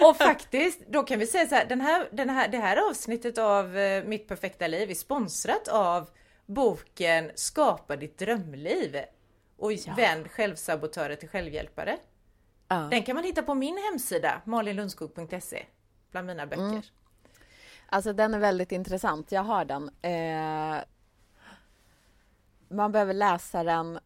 Och 0.00 0.16
faktiskt, 0.16 0.80
då 0.88 1.02
kan 1.02 1.18
vi 1.18 1.26
säga 1.26 1.46
så 1.46 1.54
här, 1.54 1.64
den 1.64 1.80
här, 1.80 2.08
den 2.12 2.30
här, 2.30 2.48
det 2.48 2.58
här 2.58 2.88
avsnittet 2.90 3.38
av 3.38 3.76
eh, 3.78 4.04
Mitt 4.04 4.28
perfekta 4.28 4.66
liv 4.66 4.90
är 4.90 4.94
sponsrat 4.94 5.68
av 5.68 6.08
boken 6.50 7.30
Skapa 7.34 7.96
ditt 7.96 8.18
drömliv 8.18 8.96
och 9.56 9.70
vänd 9.96 10.30
självsabotörer 10.30 11.16
till 11.16 11.28
självhjälpare. 11.28 11.98
Ja. 12.68 12.76
Den 12.76 13.02
kan 13.02 13.14
man 13.14 13.24
hitta 13.24 13.42
på 13.42 13.54
min 13.54 13.78
hemsida 13.90 14.42
malinlundskog.se 14.44 15.66
bland 16.10 16.26
mina 16.26 16.46
böcker. 16.46 16.84
Alltså 17.86 18.12
den 18.12 18.34
är 18.34 18.38
väldigt 18.38 18.72
intressant. 18.72 19.32
Jag 19.32 19.42
har 19.42 19.64
den. 19.64 19.90
Eh, 20.02 20.82
man 22.68 22.92
behöver 22.92 23.14
läsa 23.14 23.62
den 23.64 23.98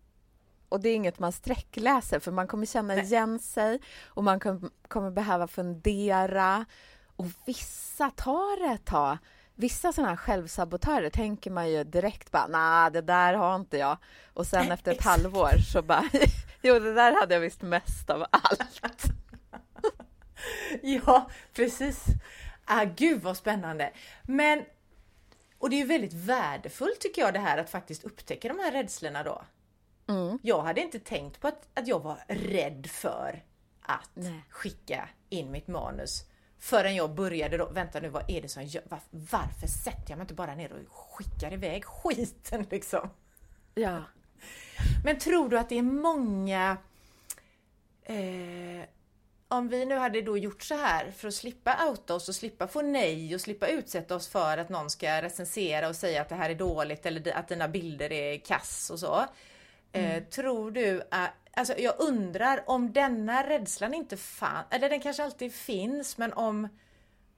och 0.69 0.81
det 0.81 0.89
är 0.89 0.95
inget 0.95 1.19
man 1.19 1.33
sträckläser 1.33 2.21
för 2.21 2.33
man 2.33 2.49
kommer 2.49 2.67
känna 2.67 2.97
igen 2.97 3.39
sig 3.39 3.81
och 4.05 4.25
man 4.25 4.41
kom, 4.41 4.71
kommer 4.89 5.11
behöva 5.11 5.49
fundera 5.49 6.65
och 7.17 7.27
vissa 7.47 8.11
tar 8.11 8.69
det 8.69 8.75
ett 8.75 8.85
tag. 8.85 9.19
Vissa 9.57 9.93
sådana 9.93 10.09
här 10.09 10.17
självsabotörer 10.17 11.11
tänker 11.11 11.51
man 11.51 11.71
ju 11.71 11.85
direkt 11.85 12.31
bara, 12.31 12.47
nej 12.47 12.91
det 12.91 13.01
där 13.01 13.35
har 13.35 13.57
inte 13.57 13.79
jag. 13.79 13.97
Och 14.33 14.47
sen 14.47 14.73
efter 14.73 14.93
ett 14.93 15.05
halvår 15.05 15.59
så 15.73 15.83
bara, 15.83 16.05
jo 16.63 16.79
det 16.79 16.95
där 16.95 17.21
hade 17.21 17.35
jag 17.35 17.41
visst 17.41 17.63
mest 17.63 18.11
av 18.11 18.27
allt. 18.31 18.81
Ja, 20.83 21.31
precis. 21.53 22.05
Ah, 22.65 22.85
gud 22.85 23.23
vad 23.23 23.37
spännande. 23.37 23.93
Men, 24.23 24.65
och 25.59 25.71
det 25.71 25.77
är 25.77 25.79
ju 25.79 25.87
väldigt 25.87 26.13
värdefullt 26.13 27.01
tycker 27.01 27.23
jag 27.23 27.35
det 27.35 27.41
här 27.41 27.59
att 27.59 27.71
faktiskt 27.71 28.05
upptäcka 28.05 28.49
de 28.49 28.59
här 28.59 28.73
rädslorna 28.73 29.23
då. 29.23 29.43
Mm. 30.09 30.39
Jag 30.43 30.63
hade 30.63 30.81
inte 30.81 30.99
tänkt 30.99 31.41
på 31.41 31.49
att, 31.49 31.69
att 31.75 31.87
jag 31.87 32.01
var 32.01 32.19
rädd 32.29 32.87
för 32.87 33.43
att 33.83 34.11
Nej. 34.15 34.45
skicka 34.51 35.09
in 35.29 35.51
mitt 35.51 35.69
manus 35.69 36.25
förrän 36.65 36.95
jag 36.95 37.15
började 37.15 37.57
då, 37.57 37.69
vänta 37.69 38.01
nu 38.01 38.09
vad 38.09 38.31
är 38.31 38.43
det 38.43 38.49
som 38.49 38.65
gör, 38.65 38.83
var, 38.89 39.01
varför 39.11 39.67
sätter 39.67 40.05
jag 40.09 40.17
mig 40.17 40.25
inte 40.25 40.35
bara 40.35 40.55
ner 40.55 40.73
och 40.73 40.97
skickar 40.97 41.53
iväg 41.53 41.85
skiten 41.85 42.67
liksom? 42.71 43.11
Ja. 43.75 44.03
Men 45.05 45.19
tror 45.19 45.49
du 45.49 45.59
att 45.59 45.69
det 45.69 45.79
är 45.79 45.83
många 45.83 46.77
eh, 48.03 48.89
om 49.49 49.69
vi 49.69 49.85
nu 49.85 49.95
hade 49.95 50.23
då 50.23 50.39
gjort 50.39 50.63
så 50.63 50.75
här 50.75 51.11
för 51.11 51.29
att 51.29 51.35
slippa 51.35 51.89
outa 51.89 52.15
oss 52.15 52.29
och 52.29 52.35
slippa 52.35 52.69
få 52.69 52.83
nej 52.83 53.35
och 53.35 53.41
slippa 53.41 53.69
utsätta 53.69 54.17
oss 54.17 54.29
för 54.29 54.59
att 54.59 54.69
någon 54.69 54.91
ska 54.91 55.23
recensera 55.23 55.89
och 55.89 55.97
säga 55.97 56.23
att 56.23 56.29
det 56.29 56.35
här 56.35 56.51
är 56.51 56.55
dåligt 56.55 57.07
eller 57.07 57.33
att 57.33 57.49
dina 57.49 57.69
bilder 57.69 58.13
är 58.13 58.39
kass 58.39 58.91
och 58.91 58.99
så. 58.99 59.25
Eh, 59.93 60.23
tror 60.23 60.71
du 60.71 61.03
att, 61.11 61.31
alltså 61.57 61.79
jag 61.79 61.95
undrar 61.99 62.65
om 62.67 62.93
denna 62.93 63.49
rädslan 63.49 63.95
inte 63.95 64.17
fanns, 64.17 64.67
eller 64.71 64.91
den 64.91 65.01
kanske 65.01 65.25
alltid 65.25 65.55
finns, 65.55 66.19
men 66.19 66.33
om 66.33 66.69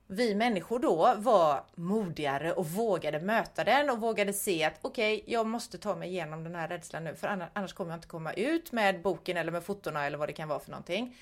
vi 0.06 0.34
människor 0.34 0.78
då 0.78 1.14
var 1.16 1.64
modigare 1.74 2.52
och 2.52 2.66
vågade 2.66 3.20
möta 3.20 3.64
den 3.64 3.90
och 3.90 4.00
vågade 4.00 4.32
se 4.32 4.64
att 4.64 4.78
okej, 4.82 5.24
jag 5.26 5.46
måste 5.46 5.78
ta 5.78 5.96
mig 5.96 6.08
igenom 6.08 6.44
den 6.44 6.54
här 6.54 6.68
rädslan 6.68 7.04
nu 7.04 7.14
för 7.14 7.48
annars 7.54 7.72
kommer 7.72 7.90
jag 7.90 7.98
inte 7.98 8.08
komma 8.08 8.32
ut 8.32 8.72
med 8.72 9.02
boken 9.02 9.36
eller 9.36 9.52
med 9.52 9.64
fotona 9.64 10.06
eller 10.06 10.18
vad 10.18 10.28
det 10.28 10.32
kan 10.32 10.48
vara 10.48 10.60
för 10.60 10.70
någonting. 10.70 11.16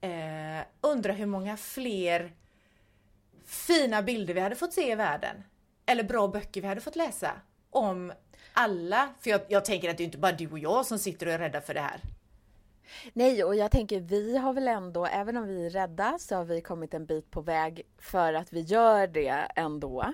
Eh, 0.00 0.64
undrar 0.80 1.14
hur 1.14 1.26
många 1.26 1.56
fler 1.56 2.32
fina 3.46 4.02
bilder 4.02 4.34
vi 4.34 4.40
hade 4.40 4.56
fått 4.56 4.72
se 4.72 4.92
i 4.92 4.94
världen. 4.94 5.42
Eller 5.86 6.02
bra 6.02 6.28
böcker 6.28 6.60
vi 6.60 6.66
hade 6.66 6.80
fått 6.80 6.96
läsa. 6.96 7.32
Om 7.70 8.12
alla, 8.52 9.14
för 9.20 9.30
jag, 9.30 9.40
jag 9.48 9.64
tänker 9.64 9.90
att 9.90 9.96
det 9.96 10.02
är 10.02 10.04
inte 10.04 10.18
bara 10.18 10.32
du 10.32 10.48
och 10.48 10.58
jag 10.58 10.86
som 10.86 10.98
sitter 10.98 11.26
och 11.26 11.32
är 11.32 11.38
rädda 11.38 11.60
för 11.60 11.74
det 11.74 11.80
här. 11.80 12.00
Nej, 13.12 13.44
och 13.44 13.56
jag 13.56 13.70
tänker 13.70 14.00
vi 14.00 14.36
har 14.36 14.52
väl 14.52 14.68
ändå, 14.68 15.06
även 15.06 15.36
om 15.36 15.46
vi 15.46 15.66
är 15.66 15.70
rädda, 15.70 16.18
så 16.18 16.36
har 16.36 16.44
vi 16.44 16.60
kommit 16.60 16.94
en 16.94 17.06
bit 17.06 17.30
på 17.30 17.40
väg 17.40 17.82
för 17.98 18.34
att 18.34 18.52
vi 18.52 18.60
gör 18.60 19.06
det 19.06 19.46
ändå. 19.56 20.12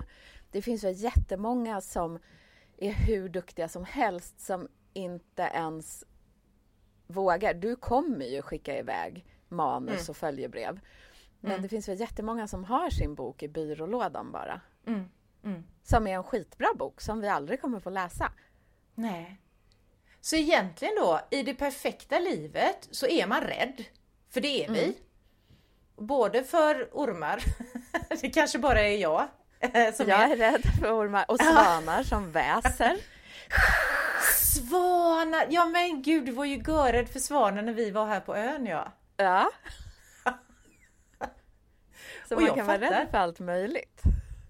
Det 0.51 0.61
finns 0.61 0.83
väl 0.83 0.95
jättemånga 0.95 1.81
som 1.81 2.19
är 2.77 2.91
hur 2.91 3.29
duktiga 3.29 3.67
som 3.67 3.85
helst 3.85 4.39
som 4.39 4.67
inte 4.93 5.41
ens 5.41 6.03
vågar. 7.07 7.53
Du 7.53 7.75
kommer 7.75 8.25
ju 8.25 8.41
skicka 8.41 8.79
iväg 8.79 9.25
manus 9.47 10.09
och 10.09 10.17
följebrev. 10.17 10.79
Men 11.39 11.61
det 11.61 11.69
finns 11.69 11.89
väl 11.89 11.99
jättemånga 11.99 12.47
som 12.47 12.63
har 12.63 12.89
sin 12.89 13.15
bok 13.15 13.43
i 13.43 13.47
byrålådan 13.47 14.31
bara. 14.31 14.61
Mm, 14.85 15.09
mm. 15.43 15.63
Som 15.83 16.07
är 16.07 16.11
en 16.11 16.23
skitbra 16.23 16.67
bok 16.75 17.01
som 17.01 17.21
vi 17.21 17.27
aldrig 17.27 17.61
kommer 17.61 17.79
få 17.79 17.89
läsa. 17.89 18.31
Nej. 18.95 19.41
Så 20.21 20.35
egentligen 20.35 20.95
då, 20.95 21.19
i 21.31 21.43
det 21.43 21.53
perfekta 21.53 22.19
livet 22.19 22.87
så 22.91 23.07
är 23.07 23.27
man 23.27 23.41
rädd. 23.41 23.83
För 24.29 24.41
det 24.41 24.65
är 24.65 24.71
vi. 24.71 24.97
Både 25.97 26.43
för 26.43 26.89
ormar, 26.91 27.43
det 28.21 28.29
kanske 28.29 28.59
bara 28.59 28.81
är 28.81 28.97
jag 28.97 29.27
eh, 29.59 29.93
som 29.93 30.07
Jag 30.09 30.19
är. 30.21 30.29
är 30.31 30.35
rädd 30.35 30.61
för 30.79 30.99
ormar 30.99 31.25
och 31.27 31.39
svanar 31.39 32.03
som 32.03 32.31
väser. 32.31 32.97
Svanar! 34.33 35.47
Ja 35.49 35.65
men 35.65 36.01
gud, 36.01 36.25
du 36.25 36.31
var 36.31 36.45
ju 36.45 36.55
görrädd 36.67 37.09
för 37.09 37.19
svanar 37.19 37.61
när 37.61 37.73
vi 37.73 37.91
var 37.91 38.05
här 38.07 38.19
på 38.19 38.35
ön 38.35 38.65
ja. 38.65 38.91
Ja. 39.17 39.51
Så 42.27 42.35
Och 42.35 42.41
man 42.41 42.45
jag 42.47 42.55
kan 42.55 42.65
vara 42.67 42.79
fattar. 42.79 42.91
rädd 42.99 43.07
för 43.11 43.17
allt 43.17 43.39
möjligt. 43.39 44.01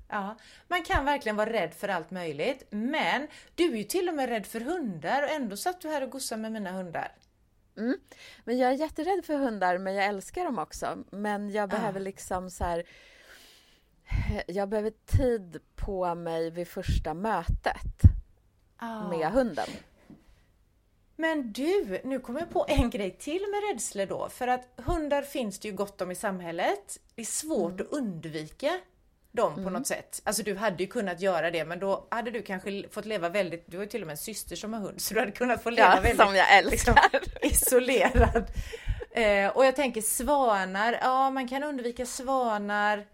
Ja, 0.09 0.35
man 0.67 0.83
kan 0.83 1.05
verkligen 1.05 1.35
vara 1.35 1.53
rädd 1.53 1.73
för 1.73 1.87
allt 1.87 2.11
möjligt. 2.11 2.67
Men 2.69 3.27
du 3.55 3.73
är 3.73 3.77
ju 3.77 3.83
till 3.83 4.09
och 4.09 4.15
med 4.15 4.29
rädd 4.29 4.45
för 4.45 4.59
hundar 4.59 5.23
och 5.23 5.29
ändå 5.29 5.57
satt 5.57 5.81
du 5.81 5.89
här 5.89 6.03
och 6.03 6.09
gossade 6.09 6.41
med 6.41 6.51
mina 6.51 6.71
hundar. 6.71 7.11
Men 8.43 8.57
jag 8.57 8.69
är 8.69 8.73
jätterädd 8.73 9.25
för 9.25 9.37
hundar, 9.37 9.77
men 9.77 9.93
jag 9.95 10.05
älskar 10.05 10.45
dem 10.45 10.59
också. 10.59 11.03
Men 11.11 11.49
jag 11.49 11.69
behöver 11.69 11.99
liksom 11.99 12.49
så 12.49 12.63
här... 12.63 12.83
Jag 14.47 14.69
behöver 14.69 14.93
tid 15.05 15.59
på 15.75 16.15
mig 16.15 16.51
vid 16.51 16.67
första 16.67 17.13
mötet 17.13 18.01
med 19.09 19.31
hunden. 19.31 19.67
Men 21.15 21.53
du, 21.53 22.01
nu 22.03 22.19
kommer 22.19 22.39
jag 22.39 22.49
på 22.49 22.65
en 22.67 22.89
grej 22.89 23.17
till 23.19 23.41
med 23.51 23.71
rädslor 23.71 24.05
då. 24.05 24.29
För 24.29 24.47
att 24.47 24.67
hundar 24.75 25.21
finns 25.21 25.59
det 25.59 25.67
ju 25.67 25.73
gott 25.73 26.01
om 26.01 26.11
i 26.11 26.15
samhället. 26.15 26.99
Det 27.15 27.21
är 27.21 27.25
svårt 27.25 27.81
att 27.81 27.87
undvika 27.87 28.79
dem 29.41 29.63
på 29.63 29.69
något 29.69 29.87
sätt. 29.87 30.21
Alltså 30.23 30.43
du 30.43 30.55
hade 30.55 30.83
ju 30.83 30.87
kunnat 30.89 31.21
göra 31.21 31.51
det 31.51 31.65
men 31.65 31.79
då 31.79 32.07
hade 32.11 32.31
du 32.31 32.41
kanske 32.41 32.89
fått 32.91 33.05
leva 33.05 33.29
väldigt, 33.29 33.63
du 33.67 33.77
har 33.77 33.83
ju 33.83 33.89
till 33.89 34.01
och 34.01 34.07
med 34.07 34.13
en 34.13 34.17
syster 34.17 34.55
som 34.55 34.73
har 34.73 34.79
hund, 34.81 35.01
så 35.01 35.13
du 35.13 35.19
hade 35.19 35.31
kunnat 35.31 35.63
få 35.63 35.69
leva 35.69 35.95
Ja, 35.95 36.01
väldigt 36.01 36.21
som 36.21 36.35
jag 36.35 36.57
älskar. 36.57 36.99
isolerad. 37.41 38.45
Eh, 39.11 39.47
och 39.49 39.65
jag 39.65 39.75
tänker 39.75 40.01
svanar, 40.01 40.97
ja 41.01 41.29
man 41.29 41.47
kan 41.47 41.63
undvika 41.63 42.05
svanar. 42.05 43.05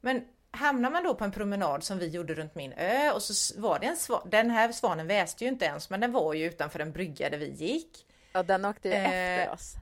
Men 0.00 0.24
hamnar 0.50 0.90
man 0.90 1.04
då 1.04 1.14
på 1.14 1.24
en 1.24 1.32
promenad 1.32 1.84
som 1.84 1.98
vi 1.98 2.08
gjorde 2.08 2.34
runt 2.34 2.54
min 2.54 2.72
ö 2.72 3.10
och 3.10 3.22
så 3.22 3.60
var 3.60 3.78
det 3.78 3.86
en 3.86 3.96
svan, 3.96 4.28
den 4.30 4.50
här 4.50 4.72
svanen 4.72 5.06
väste 5.06 5.44
ju 5.44 5.50
inte 5.50 5.64
ens 5.64 5.90
men 5.90 6.00
den 6.00 6.12
var 6.12 6.34
ju 6.34 6.44
utanför 6.46 6.80
en 6.80 6.92
brygga 6.92 7.30
där 7.30 7.38
vi 7.38 7.50
gick. 7.50 8.06
Och 8.34 8.44
den 8.44 8.64
åkte 8.64 8.88
ju 8.88 8.94
Eh, 8.94 9.38
efter 9.38 9.52
oss. 9.52 9.74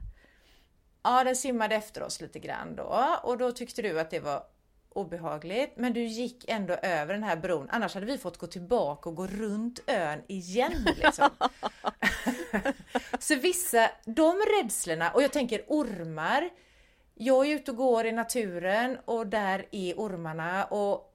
Ja, 1.03 1.23
den 1.23 1.35
simmade 1.35 1.75
efter 1.75 2.03
oss 2.03 2.21
lite 2.21 2.39
grann 2.39 2.75
då 2.75 3.17
och 3.23 3.37
då 3.37 3.51
tyckte 3.51 3.81
du 3.81 3.99
att 3.99 4.09
det 4.11 4.19
var 4.19 4.43
obehagligt. 4.97 5.73
Men 5.75 5.93
du 5.93 6.03
gick 6.03 6.45
ändå 6.47 6.73
över 6.73 7.13
den 7.13 7.23
här 7.23 7.35
bron. 7.35 7.67
Annars 7.71 7.93
hade 7.93 8.05
vi 8.05 8.17
fått 8.17 8.37
gå 8.37 8.47
tillbaka 8.47 9.09
och 9.09 9.15
gå 9.15 9.27
runt 9.27 9.79
ön 9.87 10.21
igen. 10.27 10.87
Liksom. 10.95 11.29
Så 13.19 13.35
vissa, 13.35 13.89
de 14.05 14.41
rädslorna, 14.57 15.11
och 15.11 15.23
jag 15.23 15.33
tänker 15.33 15.63
ormar. 15.67 16.49
Jag 17.15 17.47
är 17.47 17.55
ute 17.55 17.71
och 17.71 17.77
går 17.77 18.05
i 18.05 18.11
naturen 18.11 18.97
och 19.05 19.27
där 19.27 19.65
är 19.71 19.93
ormarna 19.93 20.65
och 20.65 21.13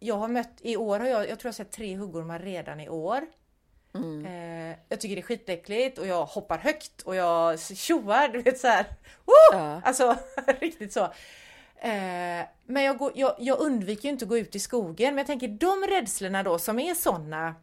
jag 0.00 0.14
har 0.14 0.28
mött, 0.28 0.60
i 0.60 0.76
år 0.76 0.98
har 0.98 1.06
jag, 1.06 1.28
jag 1.28 1.38
tror 1.38 1.48
jag 1.48 1.54
sett 1.54 1.70
tre 1.70 1.96
huggormar 1.96 2.38
redan 2.38 2.80
i 2.80 2.88
år. 2.88 3.26
Eh, 4.26 4.76
jag 4.88 5.00
tycker 5.00 5.16
det 5.16 5.20
är 5.20 5.22
skitäckligt 5.22 5.98
och 5.98 6.06
jag 6.06 6.26
hoppar 6.26 6.58
högt 6.58 7.02
och 7.02 7.16
jag 7.16 7.60
tjoar, 7.60 8.28
du 8.28 8.42
vet 8.42 8.58
så 8.58 8.66
här. 8.66 8.86
Woo! 9.24 9.58
Ja. 9.58 9.80
Alltså 9.84 10.16
riktigt 10.60 10.92
så. 10.92 11.12
Eh, 11.80 12.46
men 12.66 12.82
jag, 12.82 12.98
går, 12.98 13.12
jag, 13.14 13.34
jag 13.38 13.60
undviker 13.60 14.04
ju 14.04 14.10
inte 14.10 14.24
att 14.24 14.28
gå 14.28 14.38
ut 14.38 14.54
i 14.54 14.58
skogen, 14.58 15.14
men 15.14 15.18
jag 15.18 15.26
tänker 15.26 15.48
de 15.48 15.86
rädslorna 15.94 16.42
då 16.42 16.58
som 16.58 16.78
är 16.78 16.94
såna 16.94 17.54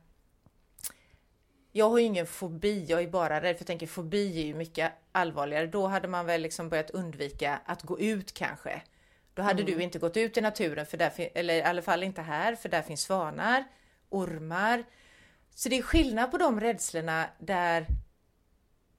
jag 1.78 1.90
har 1.90 1.98
ju 1.98 2.06
ingen 2.06 2.26
fobi, 2.26 2.86
jag 2.88 3.04
är 3.04 3.08
bara 3.08 3.42
rädd, 3.42 3.56
för 3.56 3.62
jag 3.62 3.68
tänker 3.68 3.88
fobi 3.88 4.42
är 4.42 4.46
ju 4.46 4.54
mycket 4.54 4.92
allvarligare. 5.12 5.68
Då 5.68 5.88
hade 5.88 6.08
man 6.08 6.26
väl 6.26 6.42
liksom 6.42 6.70
börjat 6.70 6.90
undvika 6.90 7.60
att 7.66 7.84
gå 7.84 8.00
ut 8.00 8.34
kanske. 8.34 8.82
Då 9.34 9.42
hade 9.42 9.64
mm. 9.64 9.76
du 9.76 9.84
inte 9.84 10.00
gått 10.00 10.18
ut 10.18 10.38
i 10.38 10.42
naturen, 10.42 10.86
för 10.86 10.98
där, 10.98 11.12
eller 11.34 11.54
i 11.54 11.62
alla 11.62 11.82
fall 11.82 12.04
inte 12.04 12.22
här, 12.22 12.56
för 12.56 12.70
där 12.70 12.82
finns 12.82 13.02
svanar, 13.02 13.64
ormar. 14.10 14.84
Så 15.56 15.70
det 15.70 15.78
är 15.78 15.82
skillnad 15.82 16.32
på 16.32 16.38
de 16.38 16.60
rädslorna 16.60 17.26
där 17.40 17.86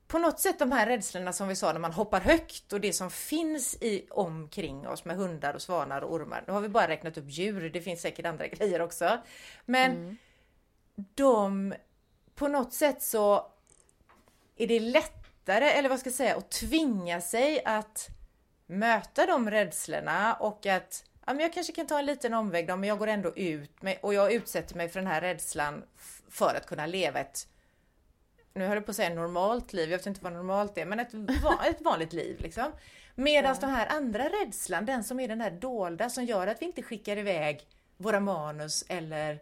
på 0.06 0.18
något 0.18 0.40
sätt 0.40 0.58
de 0.58 0.72
här 0.72 0.86
rädslorna 0.86 1.32
som 1.32 1.48
vi 1.48 1.56
sa 1.56 1.72
när 1.72 1.80
man 1.80 1.92
hoppar 1.92 2.20
högt 2.20 2.72
och 2.72 2.80
det 2.80 2.92
som 2.92 3.10
finns 3.10 3.76
i 3.80 4.06
omkring 4.10 4.88
oss 4.88 5.04
med 5.04 5.16
hundar 5.16 5.54
och 5.54 5.62
svanar 5.62 6.00
och 6.00 6.14
ormar. 6.14 6.44
Nu 6.46 6.52
har 6.52 6.60
vi 6.60 6.68
bara 6.68 6.88
räknat 6.88 7.18
upp 7.18 7.28
djur, 7.28 7.70
det 7.70 7.80
finns 7.80 8.00
säkert 8.00 8.26
andra 8.26 8.46
grejer 8.48 8.80
också. 8.80 9.18
Men 9.64 9.90
mm. 9.90 10.16
de, 11.14 11.74
på 12.34 12.48
något 12.48 12.72
sätt 12.72 13.02
så 13.02 13.46
är 14.56 14.66
det 14.66 14.80
lättare, 14.80 15.70
eller 15.70 15.88
vad 15.88 16.00
ska 16.00 16.08
jag 16.08 16.14
säga, 16.14 16.36
att 16.36 16.50
tvinga 16.50 17.20
sig 17.20 17.64
att 17.64 18.08
möta 18.66 19.26
de 19.26 19.50
rädslorna 19.50 20.34
och 20.34 20.66
att 20.66 21.04
ja, 21.26 21.32
men 21.32 21.40
jag 21.40 21.52
kanske 21.52 21.72
kan 21.72 21.86
ta 21.86 21.98
en 21.98 22.06
liten 22.06 22.34
omväg 22.34 22.66
då, 22.66 22.76
men 22.76 22.88
jag 22.88 22.98
går 22.98 23.06
ändå 23.06 23.34
ut 23.36 23.82
med, 23.82 23.98
och 24.02 24.14
jag 24.14 24.32
utsätter 24.32 24.76
mig 24.76 24.88
för 24.88 25.00
den 25.00 25.06
här 25.06 25.20
rädslan 25.20 25.84
för 26.30 26.54
att 26.54 26.66
kunna 26.66 26.86
leva 26.86 27.20
ett 27.20 27.48
nu 28.56 28.66
höll 28.66 28.76
jag 28.76 28.84
på 28.84 28.90
att 28.90 28.96
säga 28.96 29.14
normalt 29.14 29.72
liv, 29.72 29.90
jag 29.90 29.98
vet 29.98 30.06
inte 30.06 30.24
vad 30.24 30.32
normalt 30.32 30.78
är, 30.78 30.86
men 30.86 31.00
ett, 31.00 31.14
ett 31.68 31.80
vanligt 31.80 32.12
liv 32.12 32.40
liksom. 32.40 32.72
Medan 33.14 33.54
ja. 33.54 33.60
den 33.60 33.70
här 33.70 33.86
andra 33.96 34.24
rädslan, 34.24 34.86
den 34.86 35.04
som 35.04 35.20
är 35.20 35.28
den 35.28 35.40
här 35.40 35.50
dolda 35.50 36.10
som 36.10 36.24
gör 36.24 36.46
att 36.46 36.62
vi 36.62 36.66
inte 36.66 36.82
skickar 36.82 37.16
iväg 37.16 37.66
våra 37.96 38.20
manus 38.20 38.84
eller 38.88 39.40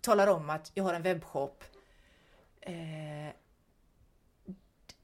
talar 0.00 0.26
om 0.26 0.50
att 0.50 0.70
jag 0.74 0.84
har 0.84 0.94
en 0.94 1.02
webbshop. 1.02 1.64
Eh, 2.60 3.34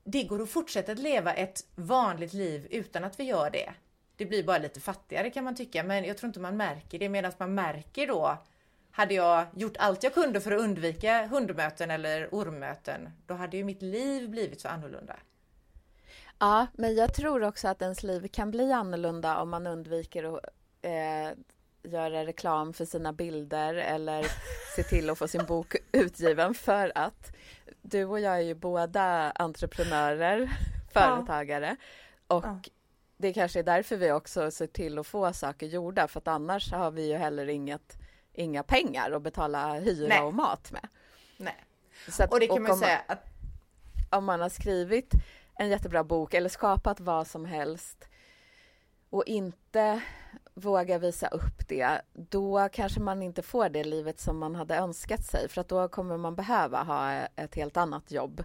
det 0.04 0.24
går 0.24 0.42
att 0.42 0.50
fortsätta 0.50 0.92
att 0.92 0.98
leva 0.98 1.34
ett 1.34 1.66
vanligt 1.74 2.32
liv 2.32 2.66
utan 2.70 3.04
att 3.04 3.20
vi 3.20 3.24
gör 3.24 3.50
det. 3.50 3.72
Det 4.16 4.26
blir 4.26 4.44
bara 4.44 4.58
lite 4.58 4.80
fattigare 4.80 5.30
kan 5.30 5.44
man 5.44 5.56
tycka, 5.56 5.82
men 5.82 6.04
jag 6.04 6.16
tror 6.18 6.28
inte 6.28 6.40
man 6.40 6.56
märker 6.56 6.98
det 6.98 7.08
medan 7.08 7.32
man 7.38 7.54
märker 7.54 8.06
då 8.06 8.38
hade 8.92 9.14
jag 9.14 9.46
gjort 9.54 9.76
allt 9.78 10.02
jag 10.02 10.14
kunde 10.14 10.40
för 10.40 10.52
att 10.52 10.60
undvika 10.60 11.26
hundmöten 11.26 11.90
eller 11.90 12.28
ormmöten, 12.32 13.10
då 13.26 13.34
hade 13.34 13.56
ju 13.56 13.64
mitt 13.64 13.82
liv 13.82 14.30
blivit 14.30 14.60
så 14.60 14.68
annorlunda. 14.68 15.16
Ja, 16.38 16.66
men 16.74 16.94
jag 16.94 17.14
tror 17.14 17.42
också 17.42 17.68
att 17.68 17.82
ens 17.82 18.02
liv 18.02 18.28
kan 18.28 18.50
bli 18.50 18.72
annorlunda 18.72 19.36
om 19.36 19.50
man 19.50 19.66
undviker 19.66 20.36
att 20.36 20.44
eh, 20.82 21.38
göra 21.82 22.26
reklam 22.26 22.72
för 22.72 22.84
sina 22.84 23.12
bilder 23.12 23.74
eller 23.74 24.26
se 24.76 24.82
till 24.82 25.10
att 25.10 25.18
få 25.18 25.28
sin 25.28 25.46
bok 25.46 25.76
utgiven 25.92 26.54
för 26.54 26.92
att 26.94 27.32
du 27.82 28.04
och 28.04 28.20
jag 28.20 28.34
är 28.34 28.40
ju 28.40 28.54
båda 28.54 29.30
entreprenörer, 29.30 30.50
företagare 30.92 31.76
och 32.26 32.44
ja. 32.44 32.60
det 33.16 33.32
kanske 33.32 33.58
är 33.58 33.62
därför 33.62 33.96
vi 33.96 34.12
också 34.12 34.50
ser 34.50 34.66
till 34.66 34.98
att 34.98 35.06
få 35.06 35.32
saker 35.32 35.66
gjorda 35.66 36.08
för 36.08 36.20
att 36.20 36.28
annars 36.28 36.72
har 36.72 36.90
vi 36.90 37.08
ju 37.08 37.16
heller 37.16 37.48
inget 37.48 38.01
inga 38.32 38.62
pengar 38.62 39.10
att 39.10 39.22
betala 39.22 39.74
hyra 39.74 40.08
Nej. 40.08 40.20
och 40.20 40.34
mat 40.34 40.72
med. 40.72 40.88
Nej. 41.36 41.56
Att, 42.18 42.32
och 42.32 42.40
det 42.40 42.46
kan 42.46 42.56
och 42.56 42.62
man 42.62 42.78
säga 42.78 43.02
att... 43.06 43.26
Om 44.10 44.24
man 44.24 44.40
har 44.40 44.48
skrivit 44.48 45.12
en 45.54 45.68
jättebra 45.68 46.04
bok 46.04 46.34
eller 46.34 46.48
skapat 46.48 47.00
vad 47.00 47.26
som 47.26 47.44
helst 47.44 48.08
och 49.10 49.24
inte 49.26 50.02
vågar 50.54 50.98
visa 50.98 51.28
upp 51.28 51.68
det, 51.68 52.00
då 52.12 52.68
kanske 52.72 53.00
man 53.00 53.22
inte 53.22 53.42
får 53.42 53.68
det 53.68 53.84
livet 53.84 54.20
som 54.20 54.38
man 54.38 54.54
hade 54.54 54.76
önskat 54.76 55.24
sig 55.24 55.48
för 55.48 55.60
att 55.60 55.68
då 55.68 55.88
kommer 55.88 56.16
man 56.16 56.34
behöva 56.34 56.82
ha 56.82 57.12
ett 57.12 57.54
helt 57.54 57.76
annat 57.76 58.10
jobb 58.10 58.44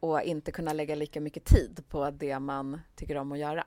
och 0.00 0.22
inte 0.22 0.52
kunna 0.52 0.72
lägga 0.72 0.94
lika 0.94 1.20
mycket 1.20 1.44
tid 1.44 1.84
på 1.88 2.10
det 2.10 2.38
man 2.38 2.80
tycker 2.94 3.16
om 3.16 3.32
att 3.32 3.38
göra. 3.38 3.66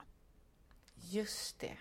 Just 0.96 1.60
det. 1.60 1.78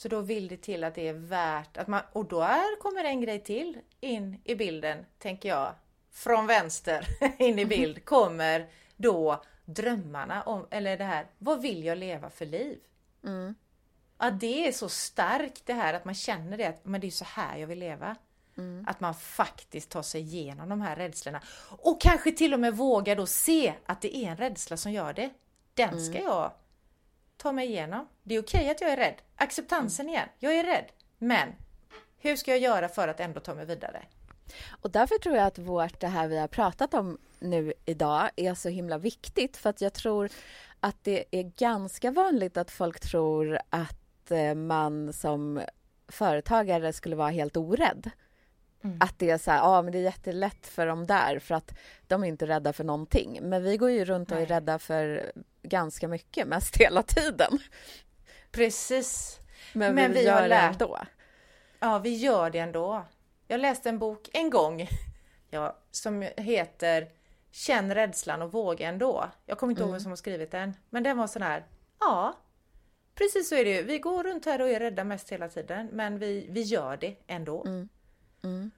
Så 0.00 0.08
då 0.08 0.20
vill 0.20 0.48
det 0.48 0.56
till 0.56 0.84
att 0.84 0.94
det 0.94 1.08
är 1.08 1.12
värt 1.12 1.76
att 1.76 1.88
man, 1.88 2.02
och 2.12 2.24
då 2.24 2.40
är, 2.40 2.80
kommer 2.80 3.04
en 3.04 3.20
grej 3.20 3.40
till 3.40 3.78
in 4.00 4.40
i 4.44 4.54
bilden, 4.54 5.06
tänker 5.18 5.48
jag. 5.48 5.74
Från 6.12 6.46
vänster 6.46 7.06
in 7.38 7.58
i 7.58 7.66
bild 7.66 8.04
kommer 8.04 8.68
då 8.96 9.42
drömmarna 9.64 10.42
om, 10.42 10.66
eller 10.70 10.98
det 10.98 11.04
här, 11.04 11.26
vad 11.38 11.62
vill 11.62 11.84
jag 11.84 11.98
leva 11.98 12.30
för 12.30 12.46
liv? 12.46 12.78
Mm. 13.24 13.54
Ja, 14.18 14.30
det 14.30 14.68
är 14.68 14.72
så 14.72 14.88
starkt 14.88 15.66
det 15.66 15.74
här 15.74 15.94
att 15.94 16.04
man 16.04 16.14
känner 16.14 16.58
det, 16.58 16.64
att 16.64 16.84
men 16.84 17.00
det 17.00 17.06
är 17.06 17.10
så 17.10 17.24
här 17.24 17.58
jag 17.58 17.66
vill 17.66 17.78
leva. 17.78 18.16
Mm. 18.56 18.84
Att 18.88 19.00
man 19.00 19.14
faktiskt 19.14 19.90
tar 19.90 20.02
sig 20.02 20.20
igenom 20.20 20.68
de 20.68 20.80
här 20.80 20.96
rädslorna. 20.96 21.42
Och 21.68 22.00
kanske 22.00 22.32
till 22.32 22.54
och 22.54 22.60
med 22.60 22.76
vågar 22.76 23.16
då 23.16 23.26
se 23.26 23.74
att 23.86 24.00
det 24.00 24.16
är 24.16 24.30
en 24.30 24.36
rädsla 24.36 24.76
som 24.76 24.92
gör 24.92 25.12
det. 25.12 25.30
Den 25.74 26.00
ska 26.00 26.18
mm. 26.18 26.24
jag 26.24 26.52
ta 27.40 27.52
mig 27.52 27.68
igenom. 27.68 28.08
Det 28.22 28.34
är 28.34 28.42
okej 28.42 28.70
att 28.70 28.80
jag 28.80 28.90
är 28.90 28.96
rädd. 28.96 29.14
Acceptansen 29.36 30.08
igen. 30.08 30.28
Jag 30.38 30.54
är 30.54 30.64
rädd. 30.64 30.84
Men 31.18 31.48
hur 32.18 32.36
ska 32.36 32.50
jag 32.50 32.60
göra 32.60 32.88
för 32.88 33.08
att 33.08 33.20
ändå 33.20 33.40
ta 33.40 33.54
mig 33.54 33.66
vidare? 33.66 34.02
Och 34.70 34.90
därför 34.90 35.18
tror 35.18 35.36
jag 35.36 35.46
att 35.46 35.58
vårt, 35.58 36.00
det 36.00 36.06
här 36.06 36.28
vi 36.28 36.38
har 36.38 36.48
pratat 36.48 36.94
om 36.94 37.18
nu 37.38 37.72
idag 37.84 38.30
är 38.36 38.54
så 38.54 38.68
himla 38.68 38.98
viktigt 38.98 39.56
för 39.56 39.70
att 39.70 39.80
jag 39.80 39.92
tror 39.92 40.30
att 40.80 40.96
det 41.02 41.24
är 41.30 41.42
ganska 41.42 42.10
vanligt 42.10 42.56
att 42.56 42.70
folk 42.70 43.00
tror 43.00 43.58
att 43.70 44.30
eh, 44.30 44.54
man 44.54 45.12
som 45.12 45.60
företagare 46.08 46.92
skulle 46.92 47.16
vara 47.16 47.30
helt 47.30 47.56
orädd. 47.56 48.10
Mm. 48.84 48.96
Att 49.00 49.18
det 49.18 49.30
är 49.30 49.38
så 49.38 49.50
här, 49.50 49.58
ja 49.58 49.82
men 49.82 49.92
det 49.92 49.98
är 49.98 50.02
jättelätt 50.02 50.66
för 50.66 50.86
dem 50.86 51.06
där 51.06 51.38
för 51.38 51.54
att 51.54 51.74
de 52.06 52.24
är 52.24 52.28
inte 52.28 52.46
rädda 52.46 52.72
för 52.72 52.84
någonting. 52.84 53.38
Men 53.42 53.62
vi 53.62 53.76
går 53.76 53.90
ju 53.90 54.04
runt 54.04 54.32
och 54.32 54.40
är 54.40 54.46
rädda 54.46 54.78
för 54.78 55.32
ganska 55.70 56.08
mycket, 56.08 56.48
mest 56.48 56.76
hela 56.80 57.02
tiden. 57.02 57.58
Precis. 58.50 59.40
Men, 59.72 59.94
men 59.94 60.12
vi, 60.12 60.18
vi 60.18 60.24
gör 60.24 60.48
lärt... 60.48 60.78
det 60.78 60.84
ändå. 60.84 60.98
Ja, 61.80 61.98
vi 61.98 62.16
gör 62.16 62.50
det 62.50 62.58
ändå. 62.58 63.04
Jag 63.48 63.60
läste 63.60 63.88
en 63.88 63.98
bok 63.98 64.28
en 64.32 64.50
gång 64.50 64.88
ja, 65.50 65.76
som 65.90 66.28
heter 66.36 67.08
Känn 67.50 67.94
rädslan 67.94 68.42
och 68.42 68.52
våga 68.52 68.88
ändå. 68.88 69.30
Jag 69.46 69.58
kommer 69.58 69.70
inte 69.70 69.82
mm. 69.82 69.88
ihåg 69.88 69.94
vem 69.94 70.00
som 70.00 70.10
har 70.10 70.16
skrivit 70.16 70.50
den, 70.50 70.76
men 70.90 71.02
den 71.02 71.18
var 71.18 71.26
sån 71.26 71.42
här, 71.42 71.66
ja, 72.00 72.36
precis 73.14 73.48
så 73.48 73.54
är 73.54 73.64
det 73.64 73.76
ju. 73.76 73.82
Vi 73.82 73.98
går 73.98 74.24
runt 74.24 74.44
här 74.44 74.60
och 74.60 74.68
är 74.68 74.80
rädda 74.80 75.04
mest 75.04 75.32
hela 75.32 75.48
tiden, 75.48 75.88
men 75.92 76.18
vi, 76.18 76.46
vi 76.50 76.62
gör 76.62 76.96
det 76.96 77.16
ändå. 77.26 77.64
Mm. 77.64 77.88
Mm. 78.42 78.70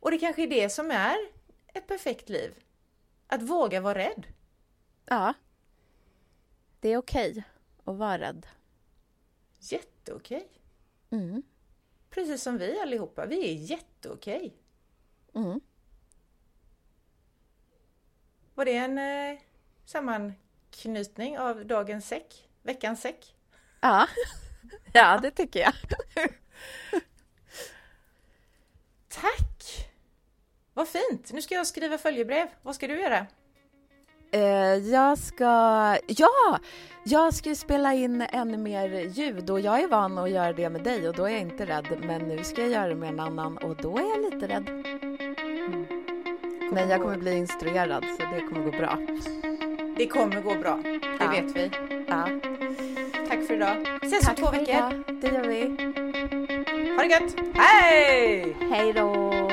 Och 0.00 0.10
det 0.10 0.18
kanske 0.18 0.42
är 0.42 0.46
det 0.46 0.70
som 0.70 0.90
är 0.90 1.16
ett 1.74 1.86
perfekt 1.86 2.28
liv. 2.28 2.54
Att 3.26 3.42
våga 3.42 3.80
vara 3.80 3.98
rädd. 3.98 4.26
Ja. 5.06 5.34
Det 6.80 6.88
är 6.88 6.96
okej 6.96 7.30
okay 7.30 7.42
att 7.84 7.96
vara 7.96 8.18
rädd. 8.18 8.46
Jätteokej. 9.58 10.48
Mm. 11.10 11.42
Precis 12.10 12.42
som 12.42 12.58
vi 12.58 12.80
allihopa. 12.80 13.26
Vi 13.26 13.50
är 13.50 13.54
jätteokej. 13.54 14.54
Mm. 15.34 15.60
Var 18.54 18.64
det 18.64 18.76
en 18.76 18.98
eh, 18.98 19.38
sammanknytning 19.84 21.38
av 21.38 21.66
dagens 21.66 22.08
säck? 22.08 22.48
Veckans 22.62 23.00
säck? 23.00 23.34
Ja, 23.80 24.06
ja 24.92 25.18
det 25.22 25.30
tycker 25.30 25.60
jag. 25.60 25.74
Tack! 29.08 29.88
Vad 30.74 30.88
fint! 30.88 31.32
Nu 31.32 31.42
ska 31.42 31.54
jag 31.54 31.66
skriva 31.66 31.98
följebrev. 31.98 32.48
Vad 32.62 32.74
ska 32.74 32.88
du 32.88 33.00
göra? 33.00 33.26
Uh, 34.34 34.90
jag 34.90 35.18
ska... 35.18 35.44
Ja! 36.06 36.58
Jag 37.02 37.34
ska 37.34 37.54
spela 37.54 37.94
in 37.94 38.20
ännu 38.32 38.56
mer 38.56 38.88
ljud 38.88 39.50
och 39.50 39.60
jag 39.60 39.80
är 39.80 39.88
van 39.88 40.18
att 40.18 40.30
göra 40.30 40.52
det 40.52 40.70
med 40.70 40.82
dig 40.82 41.08
och 41.08 41.14
då 41.14 41.24
är 41.24 41.30
jag 41.30 41.40
inte 41.40 41.66
rädd. 41.66 41.86
Men 42.06 42.22
nu 42.22 42.44
ska 42.44 42.60
jag 42.60 42.70
göra 42.70 42.88
det 42.88 42.94
med 42.94 43.08
en 43.08 43.20
annan 43.20 43.58
och 43.58 43.76
då 43.76 43.98
är 43.98 44.02
jag 44.02 44.34
lite 44.34 44.48
rädd. 44.48 44.68
Mm. 44.68 45.86
Men 46.72 46.88
jag 46.88 47.02
kommer 47.02 47.16
bli 47.16 47.36
instruerad 47.36 48.04
så 48.04 48.26
det 48.34 48.40
kommer 48.40 48.64
gå 48.64 48.78
bra. 48.78 48.98
Det 49.96 50.06
kommer 50.06 50.40
gå 50.40 50.54
bra, 50.54 50.78
det 50.84 51.24
ja. 51.24 51.30
vet 51.30 51.56
vi. 51.56 51.70
Ja. 52.08 52.28
Tack 53.28 53.46
för 53.46 53.54
idag. 53.54 53.76
Ses 54.02 54.28
om 54.28 54.34
två 54.34 54.50
veckor. 54.50 54.68
Idag. 54.68 55.20
Det 55.20 55.28
gör 55.28 55.44
vi. 55.44 55.62
Ha 56.96 57.02
det 57.02 57.08
gött! 57.08 57.34
Hej! 57.54 58.56
Hej 58.70 58.92
då! 58.92 59.49